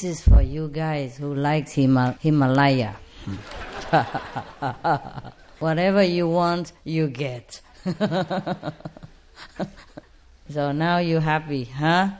[0.00, 2.94] this is for you guys who likes Himal- Himalaya.
[5.58, 7.60] Whatever you want, you get.
[10.50, 12.10] so now you happy, huh?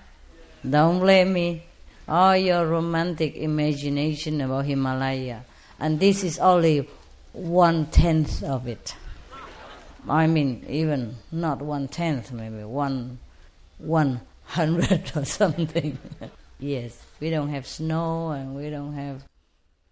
[0.68, 1.62] Don't blame me.
[2.08, 5.44] All your romantic imagination about Himalaya.
[5.78, 6.88] And this is only
[7.32, 8.96] one tenth of it.
[10.08, 13.20] I mean, even not one tenth, maybe one,
[13.78, 15.96] one hundred or something.
[16.58, 19.24] yes, we don't have snow and we don't have,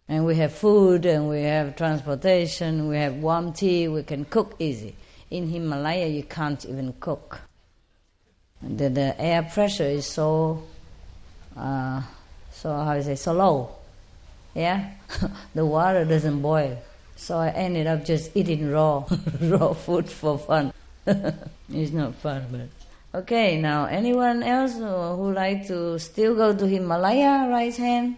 [0.09, 4.55] and we have food and we have transportation, we have warm tea, we can cook
[4.59, 4.95] easy.
[5.31, 7.41] In Himalaya, you can't even cook.
[8.63, 10.63] The, the air pressure is so,
[11.57, 12.03] uh,
[12.53, 13.71] so how do you say, so low.
[14.55, 14.93] Yeah,
[15.55, 16.79] the water doesn't boil.
[17.17, 19.05] So I ended up just eating raw,
[19.41, 20.73] raw food for fun.
[21.07, 22.86] it's not fun, but
[23.23, 23.61] okay.
[23.61, 27.49] Now, anyone else who, who like to still go to Himalaya?
[27.51, 28.17] Right hand.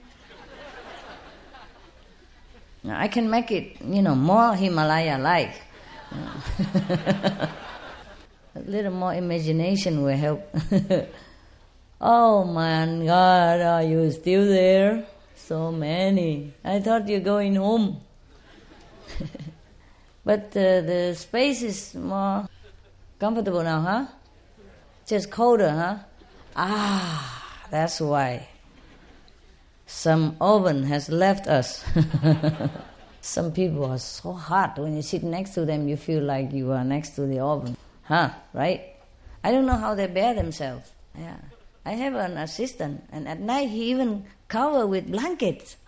[2.85, 5.63] Now, I can make it, you know, more Himalaya-like.
[8.55, 10.41] A little more imagination will help.
[12.01, 15.05] oh my God, are you still there?
[15.37, 16.55] So many.
[16.65, 18.01] I thought you're going home.
[20.25, 22.49] but uh, the space is more
[23.19, 24.07] comfortable now, huh?
[25.09, 25.97] Just colder, huh?
[26.55, 28.47] Ah, that's why.
[29.87, 31.83] Some oven has left us.
[33.23, 34.79] Some people are so hot.
[34.79, 37.75] When you sit next to them, you feel like you are next to the oven.
[38.03, 38.33] Huh?
[38.53, 38.97] Right?
[39.43, 40.93] I don't know how they bear themselves.
[41.19, 41.39] Yeah.
[41.87, 45.79] I have an assistant, and at night he even cover with blankets.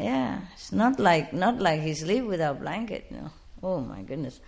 [0.00, 3.12] Yeah, it's not like not like he sleep without blanket.
[3.12, 3.28] No.
[3.62, 4.40] Oh my goodness.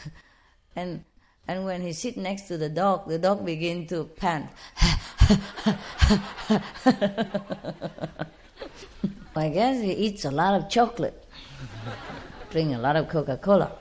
[0.76, 1.04] and
[1.50, 4.46] and when he sit next to the dog, the dog begin to pant.
[9.34, 11.26] I guess he eats a lot of chocolate,
[12.50, 13.72] drink a lot of Coca-Cola.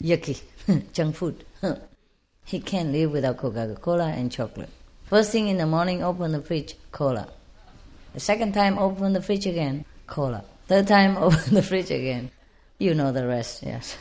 [0.00, 0.40] Yucky,
[0.92, 1.44] junk food.
[2.44, 4.70] he can't live without Coca-Cola and chocolate.
[5.06, 7.28] First thing in the morning, open the fridge, cola.
[8.14, 10.44] The second time, open the fridge again, cola.
[10.68, 12.30] Third time, open the fridge again.
[12.78, 13.96] You know the rest, yes.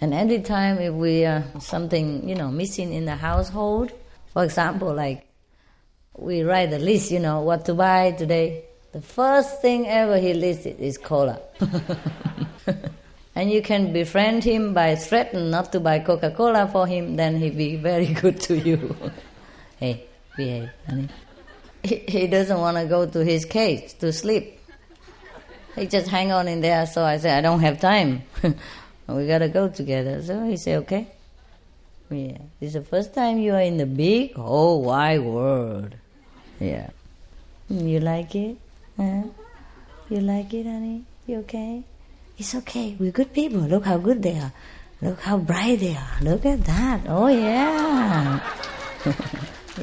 [0.00, 3.92] And every time if we uh, something you know missing in the household,
[4.32, 5.26] for example, like
[6.16, 8.64] we write the list, you know, what to buy today.
[8.92, 11.38] The first thing ever he listed is cola.
[13.34, 17.54] and you can befriend him by threatening not to buy Coca-Cola for him, then he'll
[17.54, 18.96] be very good to you.
[19.78, 21.08] hey, behave, honey.
[21.82, 24.58] He, he doesn't want to go to his cage to sleep.
[25.76, 26.86] He just hang on in there.
[26.86, 28.22] So I said, I don't have time.
[29.14, 30.22] We gotta go together.
[30.22, 31.06] So he said, okay.
[32.10, 35.94] Yeah, this is the first time you are in the big whole wide world.
[36.60, 36.90] Yeah.
[37.68, 38.56] You like it?
[38.96, 39.24] Huh?
[40.08, 41.04] You like it, honey?
[41.26, 41.82] You okay?
[42.38, 42.96] It's okay.
[42.98, 43.60] We're good people.
[43.60, 44.52] Look how good they are.
[45.02, 46.18] Look how bright they are.
[46.22, 47.00] Look at that.
[47.08, 48.40] Oh yeah.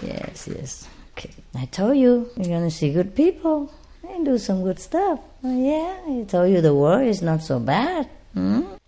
[0.02, 0.88] yes, yes.
[1.12, 1.30] Okay.
[1.56, 3.74] I told you you're gonna see good people
[4.08, 5.20] and do some good stuff.
[5.44, 5.98] Oh yeah.
[6.08, 8.10] I told you the world is not so bad.
[8.34, 8.80] Hmm?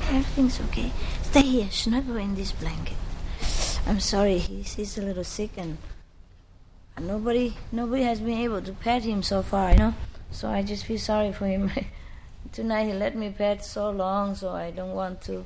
[0.00, 0.92] Everything's okay.
[1.22, 1.68] Stay here.
[1.70, 2.96] Snuggle in this blanket.
[3.86, 4.38] I'm sorry.
[4.38, 5.78] He's, he's a little sick and
[7.00, 9.72] nobody nobody has been able to pet him so far.
[9.72, 9.94] You know.
[10.30, 11.70] So I just feel sorry for him.
[12.52, 15.44] Tonight he let me pet so long, so I don't want to,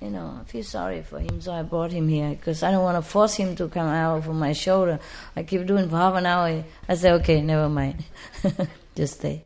[0.00, 1.40] you know, I feel sorry for him.
[1.40, 4.24] So I brought him here because I don't want to force him to come out
[4.24, 4.98] from my shoulder.
[5.36, 6.64] I keep doing for half an hour.
[6.88, 8.04] I say, okay, never mind,
[8.94, 9.44] just stay.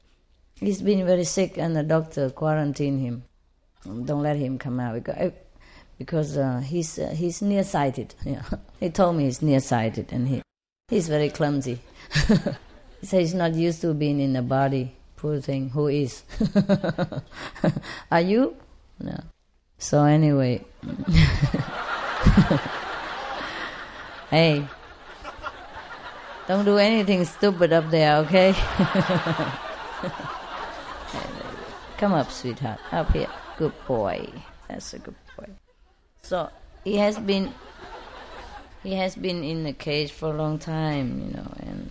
[0.54, 3.24] He's been very sick, and the doctor quarantined him.
[3.84, 5.32] Don't let him come out because,
[5.98, 8.14] because uh, he's uh, he's nearsighted.
[8.24, 8.42] Yeah.
[8.78, 10.42] he told me he's nearsighted, and he
[10.88, 11.80] he's very clumsy.
[13.00, 14.94] he said he's not used to being in the body.
[15.16, 16.22] Poor thing, who is?
[18.10, 18.56] Are you?
[19.00, 19.18] No.
[19.78, 20.64] So anyway,
[24.30, 24.64] hey,
[26.46, 28.52] don't do anything stupid up there, okay?
[31.98, 33.28] Come up, sweetheart, up here.
[33.58, 34.28] Good boy.
[34.68, 35.46] That's a good boy.
[36.22, 36.50] So
[36.84, 37.52] he has been
[38.82, 41.90] he has been in the cage for a long time, you know, and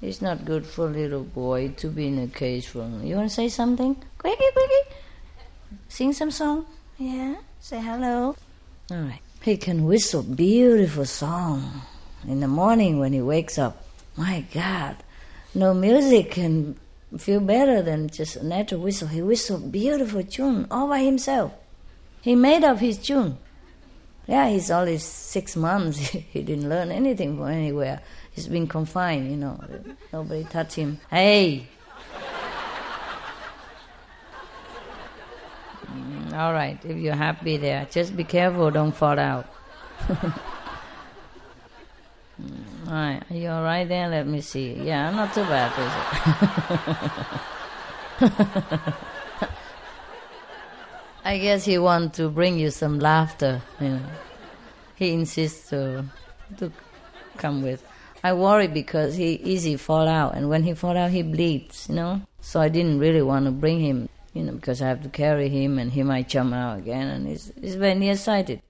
[0.00, 3.06] it's not good for a little boy to be in a cage for long.
[3.06, 3.96] You want to say something?
[4.18, 4.96] Quickie, quickie.
[5.88, 6.66] Sing some song.
[6.98, 7.36] Yeah.
[7.60, 8.36] Say hello.
[8.90, 9.20] All right.
[9.42, 11.82] He can whistle beautiful song
[12.28, 13.84] in the morning when he wakes up.
[14.16, 14.96] My God,
[15.54, 16.76] no music can
[17.18, 19.08] feel better than just a natural whistle.
[19.08, 21.52] He whistled beautiful tune all by himself.
[22.20, 23.38] He made up his tune.
[24.26, 25.98] Yeah, he's only six months.
[26.32, 28.00] he didn't learn anything from anywhere.
[28.32, 29.60] He's been confined, you know.
[30.12, 31.00] Nobody touch him.
[31.10, 31.68] Hey!
[35.94, 39.46] Mm, all right, if you're happy there, just be careful, don't fall out.
[42.86, 44.08] All right, are you all right there?
[44.08, 44.74] Let me see.
[44.74, 45.92] Yeah, not too bad, is
[48.28, 48.32] it?
[51.24, 53.62] I guess he wants to bring you some laughter.
[53.80, 54.02] You know.
[54.96, 56.04] He insists to
[56.58, 56.72] to
[57.36, 57.84] come with.
[58.22, 61.88] I worry because he easy fall out, and when he fall out, he bleeds.
[61.88, 64.08] You know, so I didn't really want to bring him.
[64.32, 67.28] You know, because I have to carry him, and he might jump out again, and
[67.28, 68.60] he's he's very nearsighted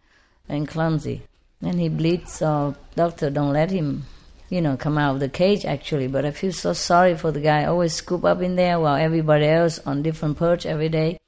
[0.48, 1.22] and clumsy,
[1.64, 2.32] and he bleeds.
[2.32, 4.04] So doctor don't let him.
[4.50, 7.40] You know, come out of the cage actually, but I feel so sorry for the
[7.40, 7.64] guy.
[7.64, 11.18] Always scoop up in there while everybody else on different perch every day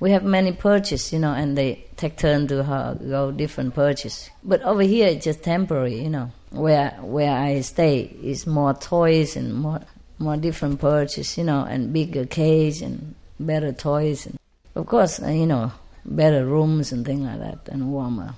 [0.00, 4.30] we have many perches, you know, and they take turn to go different perches.
[4.42, 6.32] But over here, it's just temporary, you know.
[6.50, 9.82] Where where I stay is more toys and more
[10.18, 14.38] more different perches, you know, and bigger cage and better toys, and
[14.74, 15.70] of course, uh, you know,
[16.04, 18.34] better rooms and things like that, and warmer.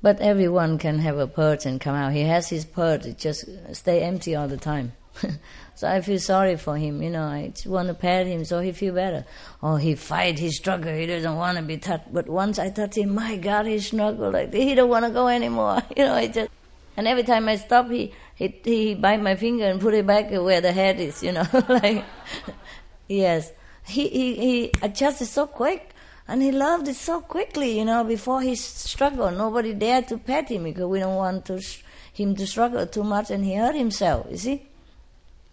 [0.00, 2.12] But everyone can have a perch and come out.
[2.12, 4.92] He has his perch; it just stay empty all the time.
[5.78, 8.58] So I feel sorry for him, you know, I just want to pet him so
[8.58, 9.24] he feel better.
[9.62, 12.12] Oh, he fight, he struggle, he doesn't want to be touched.
[12.12, 15.28] But once I touch him, my God, he struggle like he don't want to go
[15.28, 15.80] anymore.
[15.96, 16.50] You know, I just,
[16.96, 20.32] and every time I stop, he, he, he bite my finger and put it back
[20.32, 22.04] where the head is, you know, like,
[23.06, 23.52] yes.
[23.86, 25.94] He, he, he adjusted so quick.
[26.28, 29.34] And he loved it so quickly, you know, before he struggled.
[29.38, 31.62] Nobody dared to pet him because we don't want to
[32.12, 34.68] him to struggle too much and he hurt himself, you see?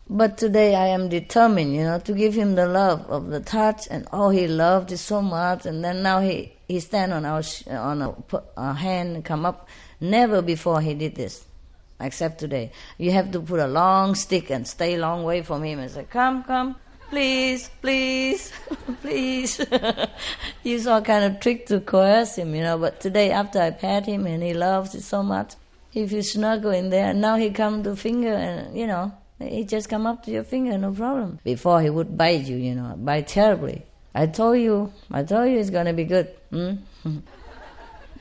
[0.10, 3.88] But today I am determined, you know, to give him the love of the touch,
[3.90, 5.66] and oh, he loved it so much.
[5.66, 8.14] And then now he he stand on our sh- on a,
[8.56, 9.68] a hand and come up.
[10.00, 11.44] Never before he did this,
[12.00, 12.72] except today.
[13.00, 15.90] You have to put a long stick and stay a long way from him and
[15.90, 16.76] say, "Come, come,
[17.16, 18.52] please, please,
[19.02, 19.62] please."
[20.64, 22.78] Use all kind of trick to coerce him, you know.
[22.78, 25.54] But today, after I pat him and he loves it so much,
[25.94, 29.88] if you snuggle in there, now he come to finger and you know he just
[29.88, 31.40] come up to your finger, no problem.
[31.44, 33.84] Before he would bite you, you know, bite terribly.
[34.14, 36.28] I told you, I told you it's gonna be good.
[36.50, 36.74] Hmm?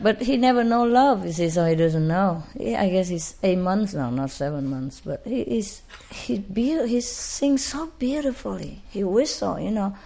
[0.00, 2.43] but he never know love, you see, so he doesn't know.
[2.58, 5.00] He, I guess he's eight months now, not seven months.
[5.05, 8.82] But he is he be, he sings so beautifully.
[8.91, 9.96] He whistle, you know,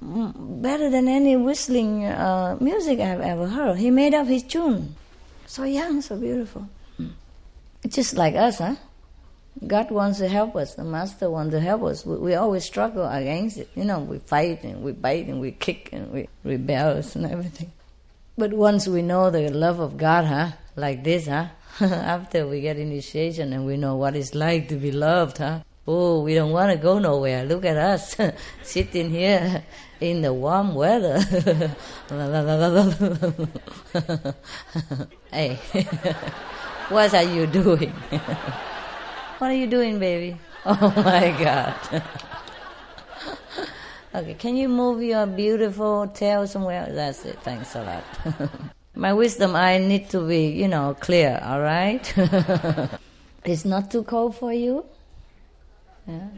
[0.00, 3.78] better than any whistling uh, music I've ever heard.
[3.78, 4.94] He made up his tune,
[5.46, 6.68] so young, so beautiful.
[7.88, 8.76] Just like us, huh?
[9.66, 10.74] God wants to help us.
[10.74, 12.04] The Master wants to help us.
[12.04, 13.70] We, we, always struggle against it.
[13.74, 17.72] You know, we fight and we bite and we kick and we rebel and everything.
[18.38, 21.46] But once we know the love of God, huh, like this, huh,
[21.80, 26.20] after we get initiation and we know what it's like to be loved, huh, oh,
[26.20, 27.46] we don't want to go nowhere.
[27.46, 28.14] Look at us
[28.62, 29.64] sitting here
[30.00, 31.18] in the warm weather.
[35.32, 35.54] hey,
[36.90, 37.90] what are you doing?
[39.38, 40.36] What are you doing, baby?
[40.66, 42.02] Oh my God.
[44.16, 46.88] Okay, can you move your beautiful tail somewhere?
[46.90, 47.38] That's it.
[47.42, 48.50] Thanks a lot.
[48.94, 52.02] my wisdom, I need to be, you know, clear, all right?
[53.44, 54.84] it's not too cold for you?
[56.06, 56.28] Yeah.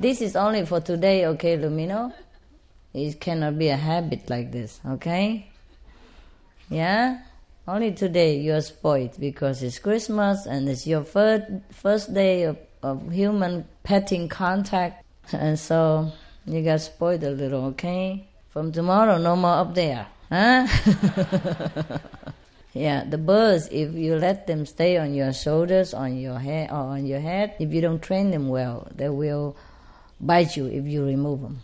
[0.00, 2.12] This is only for today, okay, Lumino?
[2.94, 5.48] It cannot be a habit like this, okay?
[6.70, 7.20] Yeah?
[7.66, 13.12] Only today you're spoiled because it's Christmas and it's your first, first day of, of
[13.12, 15.04] human petting contact.
[15.30, 16.10] And so
[16.52, 18.26] you got spoiled a little, okay?
[18.48, 20.06] From tomorrow, no more up there.
[20.30, 20.66] Huh?
[22.72, 26.96] yeah, the birds, if you let them stay on your shoulders, on your head, or
[26.96, 29.56] on your head, if you don't train them well, they will
[30.20, 31.60] bite you if you remove them.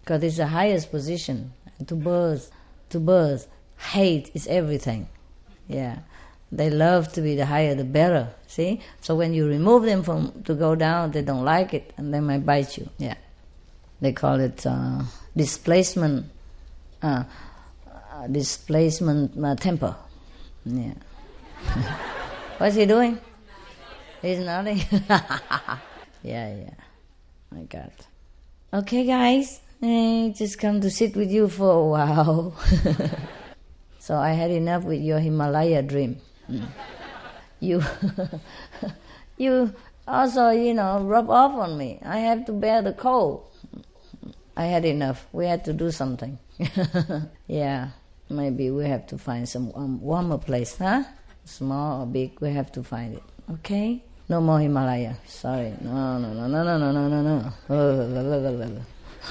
[0.00, 1.52] Because it's the highest position.
[1.86, 2.50] To birds,
[2.90, 3.48] to birds,
[3.78, 5.08] hate is everything.
[5.68, 5.98] Yeah.
[6.50, 8.28] They love to be the higher the better.
[8.46, 8.80] See?
[9.00, 12.20] So when you remove them from to go down, they don't like it and they
[12.20, 12.88] might bite you.
[12.98, 13.14] Yeah.
[14.02, 15.02] They call it uh,
[15.34, 16.26] displacement
[17.02, 17.24] uh,
[18.30, 19.96] displacement uh, temper.
[20.66, 20.94] Yeah.
[22.58, 23.18] What's he doing?
[24.20, 24.82] He's nodding.
[25.08, 26.74] yeah, yeah.
[27.50, 27.92] My God.
[28.74, 29.60] Okay, guys.
[29.82, 32.54] I just come to sit with you for a while.
[34.02, 36.16] So I had enough with your Himalaya dream.
[36.50, 36.66] Mm.
[37.60, 37.84] You,
[39.38, 39.72] you
[40.08, 42.00] also, you know, rub off on me.
[42.04, 43.46] I have to bear the cold.
[44.56, 45.26] I had enough.
[45.32, 46.38] We had to do something.
[47.46, 47.88] yeah,
[48.28, 51.02] maybe we have to find some um, warmer place, huh?
[51.44, 53.22] Small or big, we have to find it.
[53.50, 54.02] Okay?
[54.28, 55.16] No more Himalaya.
[55.26, 55.74] Sorry.
[55.80, 57.52] No, no, no, no, no, no, no, no, no.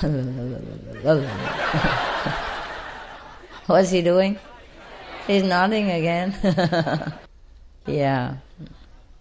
[3.65, 4.37] What's he doing?
[5.27, 6.35] He's nodding again.
[7.85, 8.37] yeah.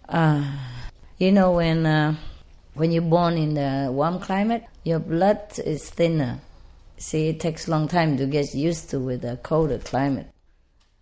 [0.07, 0.43] Uh,
[1.17, 2.15] you know when uh,
[2.73, 6.39] when you're born in the warm climate, your blood is thinner.
[6.97, 10.27] See, it takes a long time to get used to with a colder climate.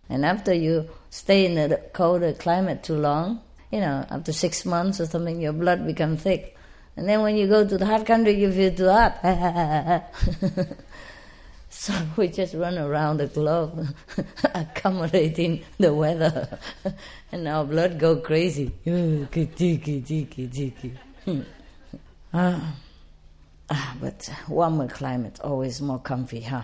[0.08, 5.00] And after you stay in a colder climate too long, you know, after six months
[5.00, 6.56] or something, your blood becomes thick.
[6.96, 9.18] And then when you go to the hot country, you feel too hot.
[11.70, 13.94] so we just run around the globe,
[14.54, 16.58] accommodating the weather,
[17.32, 18.72] and our blood go crazy.
[22.34, 22.74] ah.
[23.70, 26.62] Ah, but warmer climate always more comfy, huh?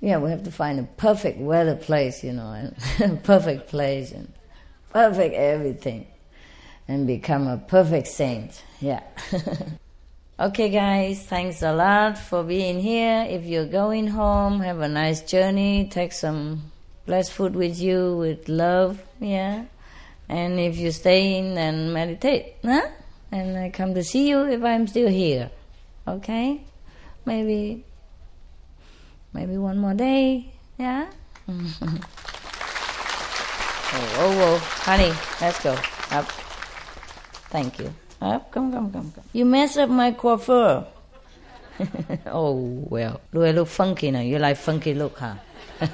[0.00, 4.32] Yeah, we have to find a perfect weather place, you know, and perfect place and
[4.90, 6.06] perfect everything
[6.88, 8.62] and become a perfect saint.
[8.80, 9.02] Yeah.
[10.40, 13.26] okay, guys, thanks a lot for being here.
[13.28, 15.88] If you're going home, have a nice journey.
[15.90, 16.70] Take some
[17.06, 19.02] blessed food with you with love.
[19.20, 19.64] Yeah.
[20.28, 22.56] And if you're staying, then meditate.
[22.62, 22.88] Huh?
[23.32, 25.50] And I come to see you if I'm still here.
[26.06, 26.60] Okay?
[27.24, 27.84] Maybe,
[29.32, 30.52] maybe one more day.
[30.78, 31.10] Yeah?
[33.96, 35.70] Oh, oh, oh, honey, let's go.
[36.10, 36.26] Up.
[37.54, 37.94] Thank you.
[38.20, 39.24] Up, come, come, come, come.
[39.32, 40.84] You mess up my coiffure.
[42.26, 42.54] oh,
[42.90, 43.20] well.
[43.32, 44.18] Do I look funky now?
[44.18, 45.36] You like funky look, huh?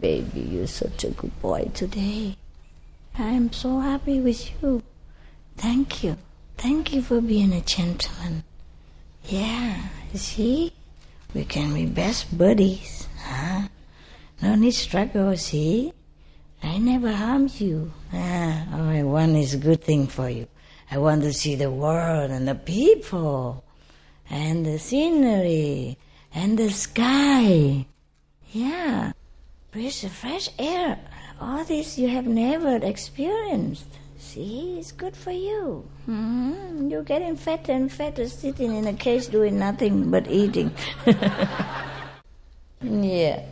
[0.00, 2.38] Baby, you're such a good boy today.
[3.18, 4.82] I'm so happy with you.
[5.58, 6.16] Thank you.
[6.56, 8.44] Thank you for being a gentleman.
[9.28, 9.74] Yeah,
[10.14, 10.72] see?
[11.34, 13.66] We can be best buddies, huh?
[14.40, 15.92] No need struggle, see?
[16.62, 17.92] I never harmed you.
[18.12, 20.46] Ah, all I want is a good thing for you.
[20.90, 23.64] I want to see the world and the people
[24.30, 25.98] and the scenery
[26.32, 27.84] and the sky.
[28.52, 29.12] Yeah,
[29.72, 30.98] breathe the fresh air.
[31.40, 33.90] All this you have never experienced.
[34.26, 35.88] See, it's good for you.
[36.08, 36.88] Mm-hmm.
[36.90, 40.72] You're getting fatter and fatter sitting in a cage doing nothing but eating.
[42.82, 43.44] yeah.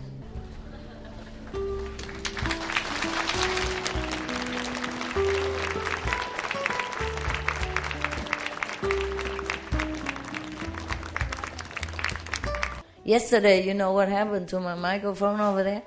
[13.04, 15.82] Yesterday, you know what happened to my microphone over there?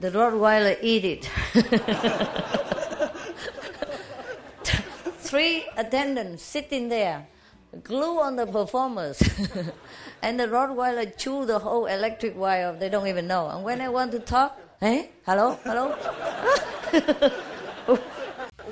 [0.00, 2.58] The Rottweiler eat it.
[5.32, 7.26] Three attendants sitting there,
[7.82, 9.22] glue on the performers,
[10.22, 12.76] and the Rottweiler chew the whole electric wire.
[12.78, 13.48] They don't even know.
[13.48, 15.88] And when I want to talk, hey, hello, hello,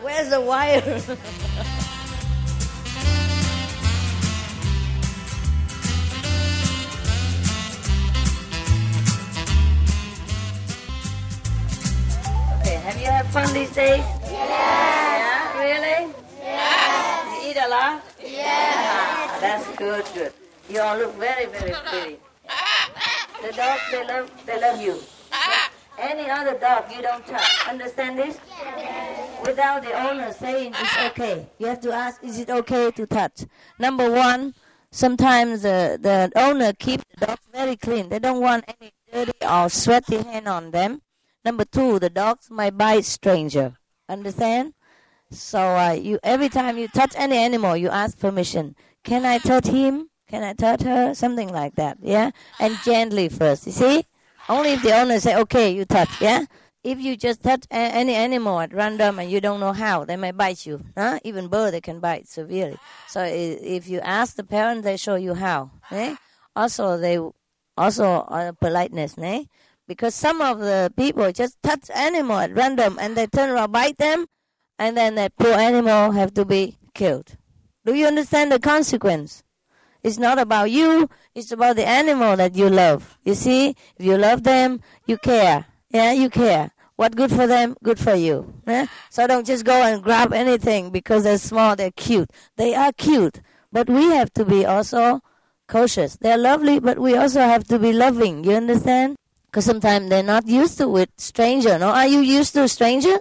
[0.02, 0.83] where's the wire?
[12.61, 13.97] Okay, have you had fun these days?
[13.97, 14.29] Yes.
[14.29, 16.12] Yeah, really?
[17.61, 17.67] Yes.
[17.67, 18.02] You eat a lot?
[18.21, 18.75] Yes.
[18.79, 20.33] Ah, that's good, good.
[20.69, 22.19] You all look very, very pretty.
[23.43, 24.99] The dogs, they love, they love you.
[25.99, 27.69] Any other dog you don't touch.
[27.69, 28.38] Understand this?
[28.49, 29.47] Yes.
[29.47, 31.47] Without the owner saying it's okay.
[31.59, 33.45] You have to ask, is it okay to touch?
[33.79, 34.55] Number one,
[34.90, 38.09] sometimes the, the owner keeps the dogs very clean.
[38.09, 41.02] They don't want any dirty or sweaty hand on them.
[41.45, 43.75] Number two, the dogs might bite stranger.
[44.09, 44.75] Understand?
[45.31, 48.75] So uh, you every time you touch any animal, you ask permission.
[49.05, 50.11] Can I touch him?
[50.29, 51.15] Can I touch her?
[51.15, 51.99] Something like that.
[52.03, 53.67] Yeah, and gently first.
[53.67, 54.05] You see?
[54.49, 56.09] Only if the owner say okay, you touch.
[56.21, 56.45] Yeah.
[56.83, 60.17] If you just touch a- any animal at random and you don't know how, they
[60.17, 60.83] may bite you.
[60.97, 61.19] Huh?
[61.25, 62.79] Even bird they can bite severely.
[63.07, 65.73] So if you ask the parent, they show you how.
[65.91, 66.17] Eh?
[66.57, 67.19] Also, they
[67.77, 69.17] also uh, politeness.
[69.19, 69.45] Eh?
[69.91, 73.99] because some of the people just touch animal at random and they turn around bite
[73.99, 74.25] them
[74.81, 77.37] and then that poor animal have to be killed.
[77.85, 79.45] Do you understand the consequence?
[80.03, 83.19] It's not about you it's about the animal that you love.
[83.23, 85.67] You see if you love them you care.
[85.91, 86.71] Yeah you care.
[86.97, 87.77] What good for them?
[87.83, 88.55] Good for you.
[88.67, 88.87] Yeah?
[89.11, 92.31] so don't just go and grab anything because they're small they're cute.
[92.57, 95.21] They are cute but we have to be also
[95.69, 96.17] cautious.
[96.17, 98.45] They're lovely but we also have to be loving.
[98.45, 99.17] You understand?
[99.47, 101.79] Because sometimes they're not used to with stranger.
[101.79, 103.19] No, are you used to stranger?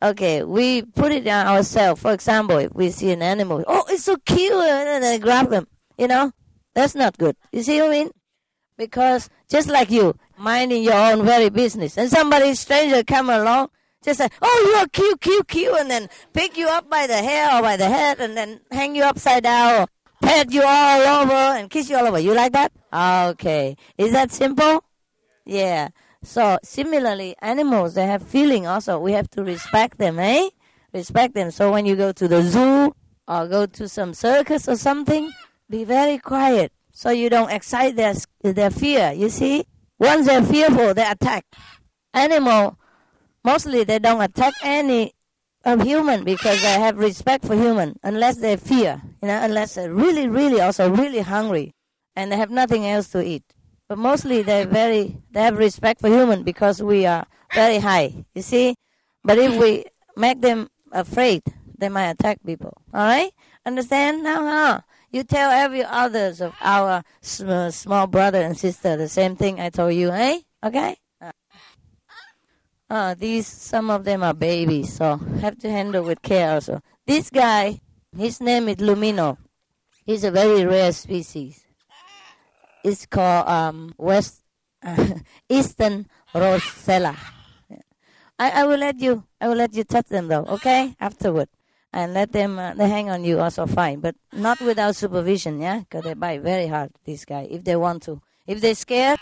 [0.00, 2.00] Okay, we put it on ourselves.
[2.00, 5.66] For example, if we see an animal, oh, it's so cute, and then grab them.
[5.98, 6.32] You know,
[6.74, 7.36] that's not good.
[7.52, 8.10] You see what I mean?
[8.76, 13.70] Because just like you, minding your own very business, and somebody stranger come along,
[14.04, 17.52] Just say, oh, you're cute, cute, cute, and then pick you up by the hair
[17.54, 19.86] or by the head and then hang you upside down or
[20.22, 22.18] pat you all over and kiss you all over.
[22.18, 22.72] You like that?
[22.92, 23.76] Okay.
[23.96, 24.84] Is that simple?
[25.44, 25.88] Yeah.
[26.22, 28.98] So similarly, animals, they have feeling also.
[28.98, 30.50] We have to respect them, eh?
[30.92, 31.50] Respect them.
[31.50, 32.94] So when you go to the zoo
[33.26, 35.30] or go to some circus or something,
[35.70, 39.12] be very quiet so you don't excite their, their fear.
[39.12, 39.64] You see?
[39.98, 41.44] Once they're fearful, they attack.
[42.14, 42.78] Animal,
[43.44, 45.12] mostly they don't attack any
[45.64, 49.92] of human because they have respect for human unless they fear, you know, unless they're
[49.92, 51.74] really, really also really hungry
[52.16, 53.44] and they have nothing else to eat.
[53.88, 58.24] But mostly they very they have respect for human because we are very high.
[58.34, 58.74] You see?
[59.24, 59.84] But if we
[60.16, 61.42] make them afraid,
[61.76, 62.76] they might attack people.
[62.92, 63.32] All right?
[63.64, 64.42] Understand now?
[64.42, 64.80] Huh?
[65.10, 69.70] You tell every others of our sm- small brother and sister the same thing I
[69.70, 70.40] told you, eh?
[70.62, 70.96] Okay?
[72.90, 76.80] Uh, these some of them are babies, so have to handle with care also.
[77.06, 77.80] This guy,
[78.16, 79.36] his name is Lumino.
[80.06, 81.67] He's a very rare species.
[82.84, 84.42] It's called um, West
[84.82, 85.14] uh,
[85.48, 87.16] Eastern Rosella.
[88.38, 90.94] I, I will let you I will let you touch them though, okay?
[91.00, 91.48] Afterward
[91.92, 95.80] and let them uh, they hang on you also fine, but not without supervision, yeah,
[95.80, 96.90] because they bite very hard.
[97.04, 99.18] This guy, if they want to, if they're scared,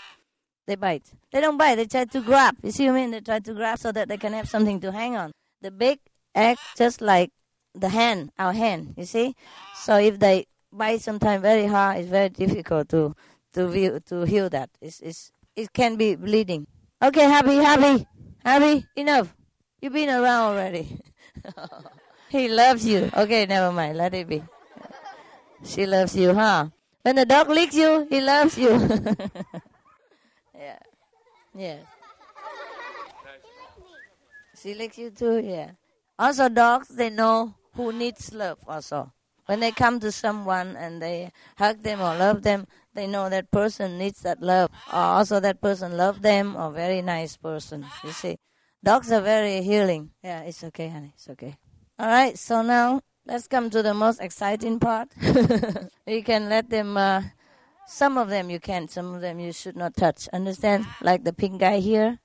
[0.66, 1.04] they bite.
[1.32, 2.56] They don't bite; they try to grab.
[2.62, 3.10] You see what I mean?
[3.12, 5.32] They try to grab so that they can have something to hang on.
[5.62, 6.00] The big
[6.34, 7.30] act just like
[7.74, 8.94] the hand, our hand.
[8.96, 9.34] You see?
[9.74, 13.14] So if they bite sometimes very hard, it's very difficult to
[13.56, 14.68] to view, to heal that.
[14.80, 16.66] It's, it's it can be bleeding.
[17.02, 18.06] Okay, happy, happy,
[18.44, 18.84] happy.
[18.94, 19.34] Enough.
[19.80, 21.00] You've been around already.
[22.28, 23.08] He loves you.
[23.16, 23.96] Okay, never mind.
[23.96, 24.42] Let it be.
[25.64, 26.68] She loves you, huh?
[27.02, 28.70] When the dog licks you, he loves you.
[30.58, 30.78] yeah.
[31.54, 31.78] Yeah.
[34.60, 35.70] She licks you too, yeah.
[36.18, 39.12] Also, dogs, they know who needs love also.
[39.46, 43.50] When they come to someone and they hug them or love them, they know that
[43.50, 44.70] person needs that love.
[44.92, 47.86] Or also that person love them or very nice person.
[48.04, 48.36] You see.
[48.82, 50.10] Dogs are very healing.
[50.22, 51.12] Yeah, it's okay, honey.
[51.14, 51.56] It's okay.
[51.98, 55.08] All right, so now let's come to the most exciting part.
[56.06, 57.22] you can let them, uh,
[57.86, 60.28] some of them you can, some of them you should not touch.
[60.32, 60.86] Understand?
[61.00, 62.18] Like the pink guy here,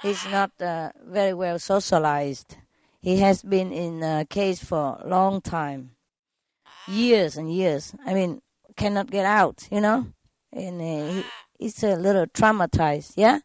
[0.00, 2.56] he's not uh, very well socialized.
[3.00, 5.90] He has been in a cage for a long time,
[6.88, 7.94] years and years.
[8.04, 8.40] I mean,
[8.76, 10.06] cannot get out, you know?
[10.52, 11.24] And uh, he,
[11.58, 13.40] he's a little traumatized, yeah?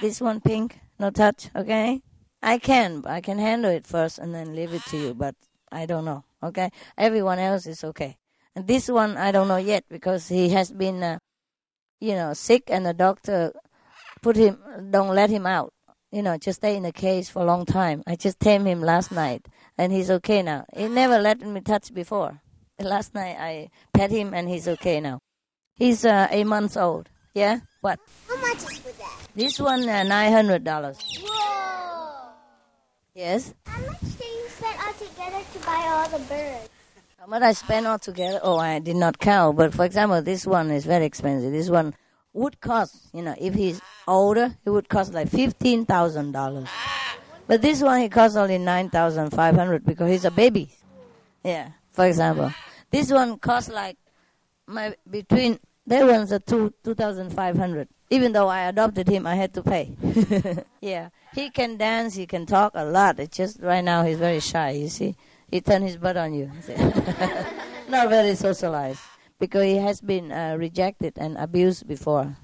[0.00, 2.02] This one pink, no touch, okay?
[2.42, 5.34] I can, I can handle it first and then leave it to you, but
[5.70, 6.24] I don't know.
[6.42, 8.18] Okay, everyone else is okay,
[8.56, 11.18] and this one I don't know yet because he has been, uh,
[12.00, 13.52] you know, sick, and the doctor
[14.22, 14.58] put him,
[14.90, 15.72] don't let him out.
[16.10, 18.02] You know, just stay in the cage for a long time.
[18.08, 19.46] I just tamed him last night,
[19.78, 20.64] and he's okay now.
[20.76, 22.40] He never let me touch before.
[22.82, 25.20] Last night I pet him, and he's okay now.
[25.74, 27.08] He's uh, eight months old.
[27.32, 27.98] Yeah, what?
[28.28, 29.28] How much is for that?
[29.34, 30.98] This one uh, nine hundred dollars.
[31.22, 32.32] Whoa!
[33.14, 33.54] Yes.
[33.66, 36.68] How much do you spend all together to buy all the birds?
[37.18, 38.40] How much I spend altogether?
[38.42, 39.56] Oh, I did not count.
[39.56, 41.52] But for example, this one is very expensive.
[41.52, 41.94] This one
[42.32, 46.68] would cost, you know, if he's older, it would cost like fifteen thousand dollars.
[47.46, 50.68] But this one, he costs only nine thousand five hundred because he's a baby.
[51.44, 51.70] Yeah.
[51.90, 52.52] For example,
[52.92, 53.96] this one costs like
[54.66, 57.88] my between that one's a two two thousand five hundred.
[58.10, 59.96] Even though I adopted him, I had to pay.
[60.82, 63.18] yeah, he can dance, he can talk a lot.
[63.18, 64.70] It's just right now he's very shy.
[64.72, 65.16] You see,
[65.50, 66.52] he turned his butt on you.
[67.88, 69.00] Not very socialized
[69.38, 72.36] because he has been uh, rejected and abused before,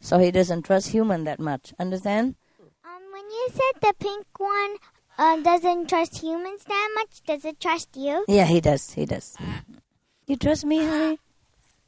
[0.00, 1.74] so he doesn't trust human that much.
[1.80, 2.36] Understand?
[2.84, 4.76] Um, when you said the pink one
[5.18, 8.24] uh, doesn't trust humans that much, does it trust you?
[8.28, 8.92] Yeah, he does.
[8.92, 9.36] He does.
[10.28, 11.18] You trust me, honey?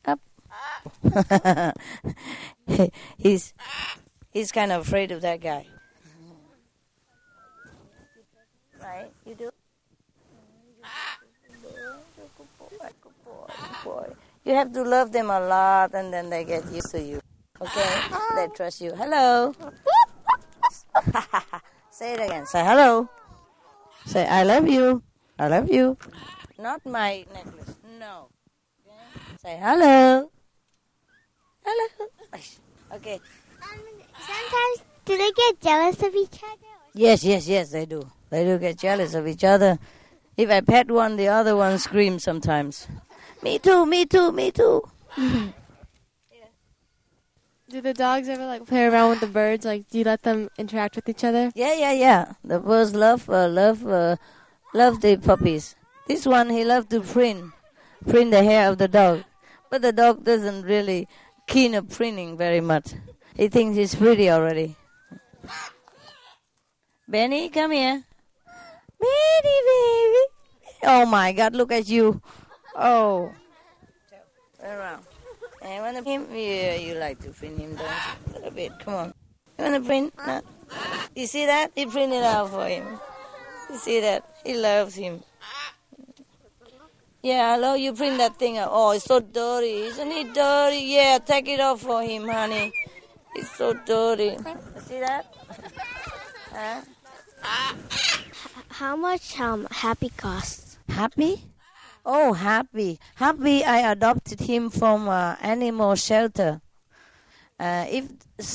[0.08, 0.18] Up.
[3.18, 3.52] he's
[4.32, 5.66] he's kind of afraid of that guy.
[8.80, 9.12] Right?
[9.26, 9.50] You do.
[14.46, 17.20] You have to love them a lot, and then they get used to you.
[17.60, 17.90] Okay?
[18.36, 18.92] They trust you.
[18.96, 19.54] Hello.
[21.90, 22.46] Say it again.
[22.46, 23.10] Say hello.
[24.06, 25.02] Say I love you.
[25.38, 25.98] I love you.
[26.58, 27.79] Not my necklace.
[28.00, 28.30] No.
[28.80, 28.96] Okay?
[29.42, 30.30] Say hello.
[31.62, 32.08] Hello.
[32.94, 33.20] Okay.
[33.62, 33.78] Um,
[34.16, 36.72] sometimes do they get jealous of each other?
[36.94, 38.10] Yes, yes, yes, they do.
[38.30, 39.78] They do get jealous of each other.
[40.34, 42.88] If I pet one, the other one screams sometimes.
[43.42, 44.82] Me too, me too, me too.
[47.68, 49.66] Do the dogs ever like play around with the birds?
[49.66, 51.52] Like, do you let them interact with each other?
[51.54, 52.32] Yeah, yeah, yeah.
[52.42, 54.16] The birds love, uh, love, uh,
[54.72, 55.76] love the puppies.
[56.08, 57.52] This one, he loved to print,
[58.08, 59.24] print the hair of the dog.
[59.70, 61.08] But the dog doesn't really
[61.46, 62.94] keen of printing very much.
[63.36, 64.76] He thinks he's pretty already.
[67.08, 68.04] Benny, come here.
[69.00, 70.24] Benny, baby.
[70.84, 72.20] Oh my God, look at you.
[72.74, 73.32] Oh.
[74.62, 75.04] Around.
[75.62, 76.28] And want to print?
[76.32, 77.84] Yeah, you like to print him, you?
[77.84, 78.72] A little bit.
[78.80, 79.14] Come on.
[79.58, 80.14] You want to print?
[80.26, 80.40] No.
[81.14, 81.72] You see that?
[81.74, 82.98] He printed it out for him.
[83.68, 84.24] You see that?
[84.44, 85.22] He loves him.
[87.22, 88.70] Yeah, hello, you bring that thing out.
[88.72, 89.82] Oh, it's so dirty.
[89.92, 90.78] Isn't it dirty?
[90.78, 92.72] Yeah, take it off for him, honey.
[93.34, 94.38] It's so dirty.
[94.86, 95.26] See that?
[96.50, 96.80] huh?
[98.70, 100.78] How much um Happy costs?
[100.88, 101.44] Happy?
[102.06, 102.98] Oh, happy.
[103.16, 106.62] Happy, I adopted him from uh, animal shelter.
[107.58, 108.08] Uh, if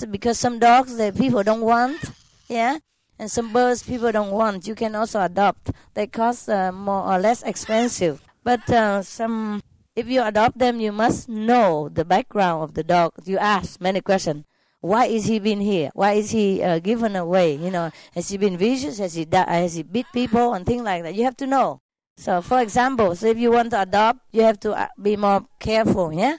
[0.09, 2.01] because some dogs that people don't want,
[2.49, 2.79] yeah,
[3.19, 5.69] and some birds people don't want, you can also adopt.
[5.93, 8.19] They cost uh, more or less expensive.
[8.45, 9.63] But uh, some,
[9.95, 13.13] if you adopt them, you must know the background of the dog.
[13.25, 14.45] You ask many questions.
[14.81, 15.89] Why is he been here?
[15.95, 17.55] Why is he uh, given away?
[17.55, 18.99] You know, has he been vicious?
[18.99, 21.15] Has he di- has he beat people and things like that?
[21.15, 21.81] You have to know.
[22.17, 25.43] So, for example, so if you want to adopt, you have to uh, be more
[25.59, 26.13] careful.
[26.13, 26.37] Yeah.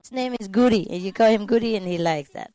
[0.00, 2.50] His name is Goody, and you call him Goody, and he likes that.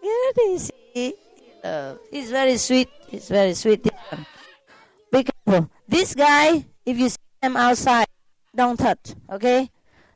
[0.00, 1.14] Goody, see,
[1.62, 2.88] uh, he's very sweet.
[3.08, 3.86] He's very sweet.
[5.12, 5.68] Be careful.
[5.86, 8.06] This guy, if you see him outside,
[8.54, 9.70] don't touch, okay?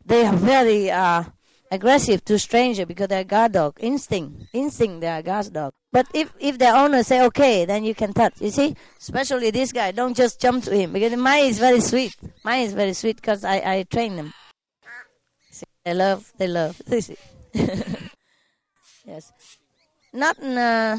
[0.05, 1.25] They are very uh,
[1.71, 3.77] aggressive to stranger because they're guard dog.
[3.81, 4.45] Instinct.
[4.53, 5.73] Instinct, they are guard dog.
[5.93, 8.35] But if, if their owner say okay, then you can touch.
[8.41, 8.77] You see?
[8.99, 12.15] Especially this guy, don't just jump to him because mine is very sweet.
[12.45, 14.33] Mine is very sweet because I, I train them.
[15.51, 16.81] See, they love, they love.
[19.07, 19.33] yes.
[20.13, 20.99] Not uh,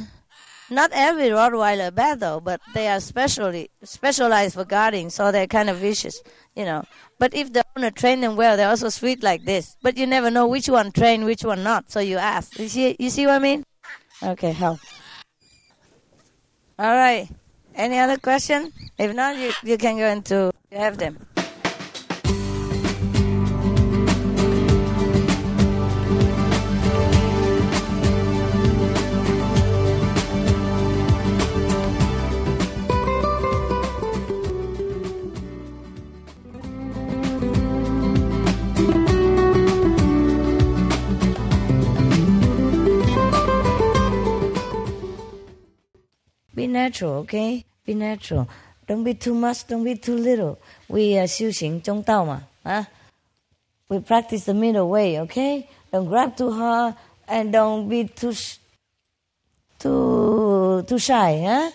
[0.69, 5.69] not every Rottweiler bad though, but they are specially specialized for guarding, so they're kind
[5.69, 6.21] of vicious,
[6.55, 6.83] you know.
[7.19, 9.77] But if the owner train them well, they're also sweet like this.
[9.81, 11.91] But you never know which one trained, which one not.
[11.91, 12.57] So you ask.
[12.59, 12.95] You see?
[12.99, 13.63] You see what I mean?
[14.21, 14.79] Okay, help.
[16.79, 17.29] All right.
[17.75, 18.73] Any other question?
[18.97, 21.26] If not, you you can go into you have them.
[46.56, 47.64] Be natural, okay?
[47.84, 48.48] Be natural.
[48.86, 50.58] Don't be too much, don't be too little.
[50.88, 52.84] We are 修行中道嘛, huh?
[53.88, 55.68] We practice the middle way, okay?
[55.90, 56.94] Don't grab too hard
[57.28, 58.58] and don't be too sh-
[59.78, 61.70] too too shy, huh?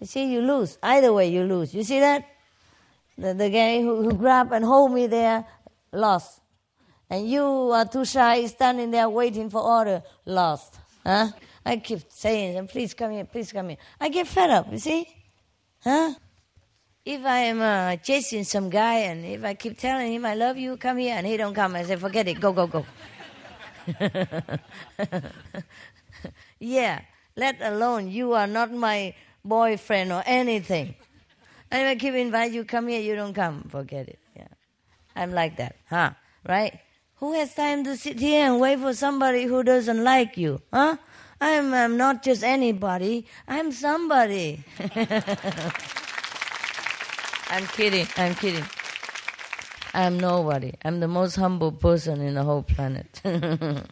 [0.00, 0.78] You see, you lose.
[0.82, 1.72] Either way, you lose.
[1.74, 2.24] You see that?
[3.16, 5.44] The, the guy who, who grabbed and hold me there
[5.92, 6.40] lost.
[7.08, 10.76] And you are too shy, standing there waiting for order, lost.
[11.06, 11.28] Huh?
[11.67, 13.77] I keep saying, please come here, please come here.
[13.99, 15.05] I get fed up, you see?
[15.83, 16.13] Huh?
[17.03, 20.57] If I am uh, chasing some guy and if I keep telling him I love
[20.57, 22.85] you, come here, and he don't come, I say, forget it, go, go, go.
[26.59, 27.01] yeah,
[27.35, 30.95] let alone you are not my boyfriend or anything.
[31.69, 34.19] And I keep invite you, come here, you don't come, forget it.
[34.37, 34.47] Yeah,
[35.17, 36.11] I'm like that, huh?
[36.47, 36.79] Right?
[37.15, 40.95] Who has time to sit here and wait for somebody who doesn't like you, huh?
[41.39, 43.25] I'm, I'm not just anybody.
[43.47, 44.63] I'm somebody.
[47.49, 48.07] I'm kidding.
[48.17, 48.65] I'm kidding.
[49.93, 50.73] I'm nobody.
[50.83, 53.21] I'm the most humble person in the whole planet.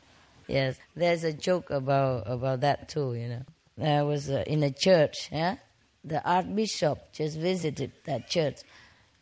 [0.47, 3.13] yes, there's a joke about about that too.
[3.13, 3.43] You know,
[3.83, 5.29] I was uh, in a church.
[5.31, 5.55] Yeah,
[6.03, 8.59] the archbishop just visited that church,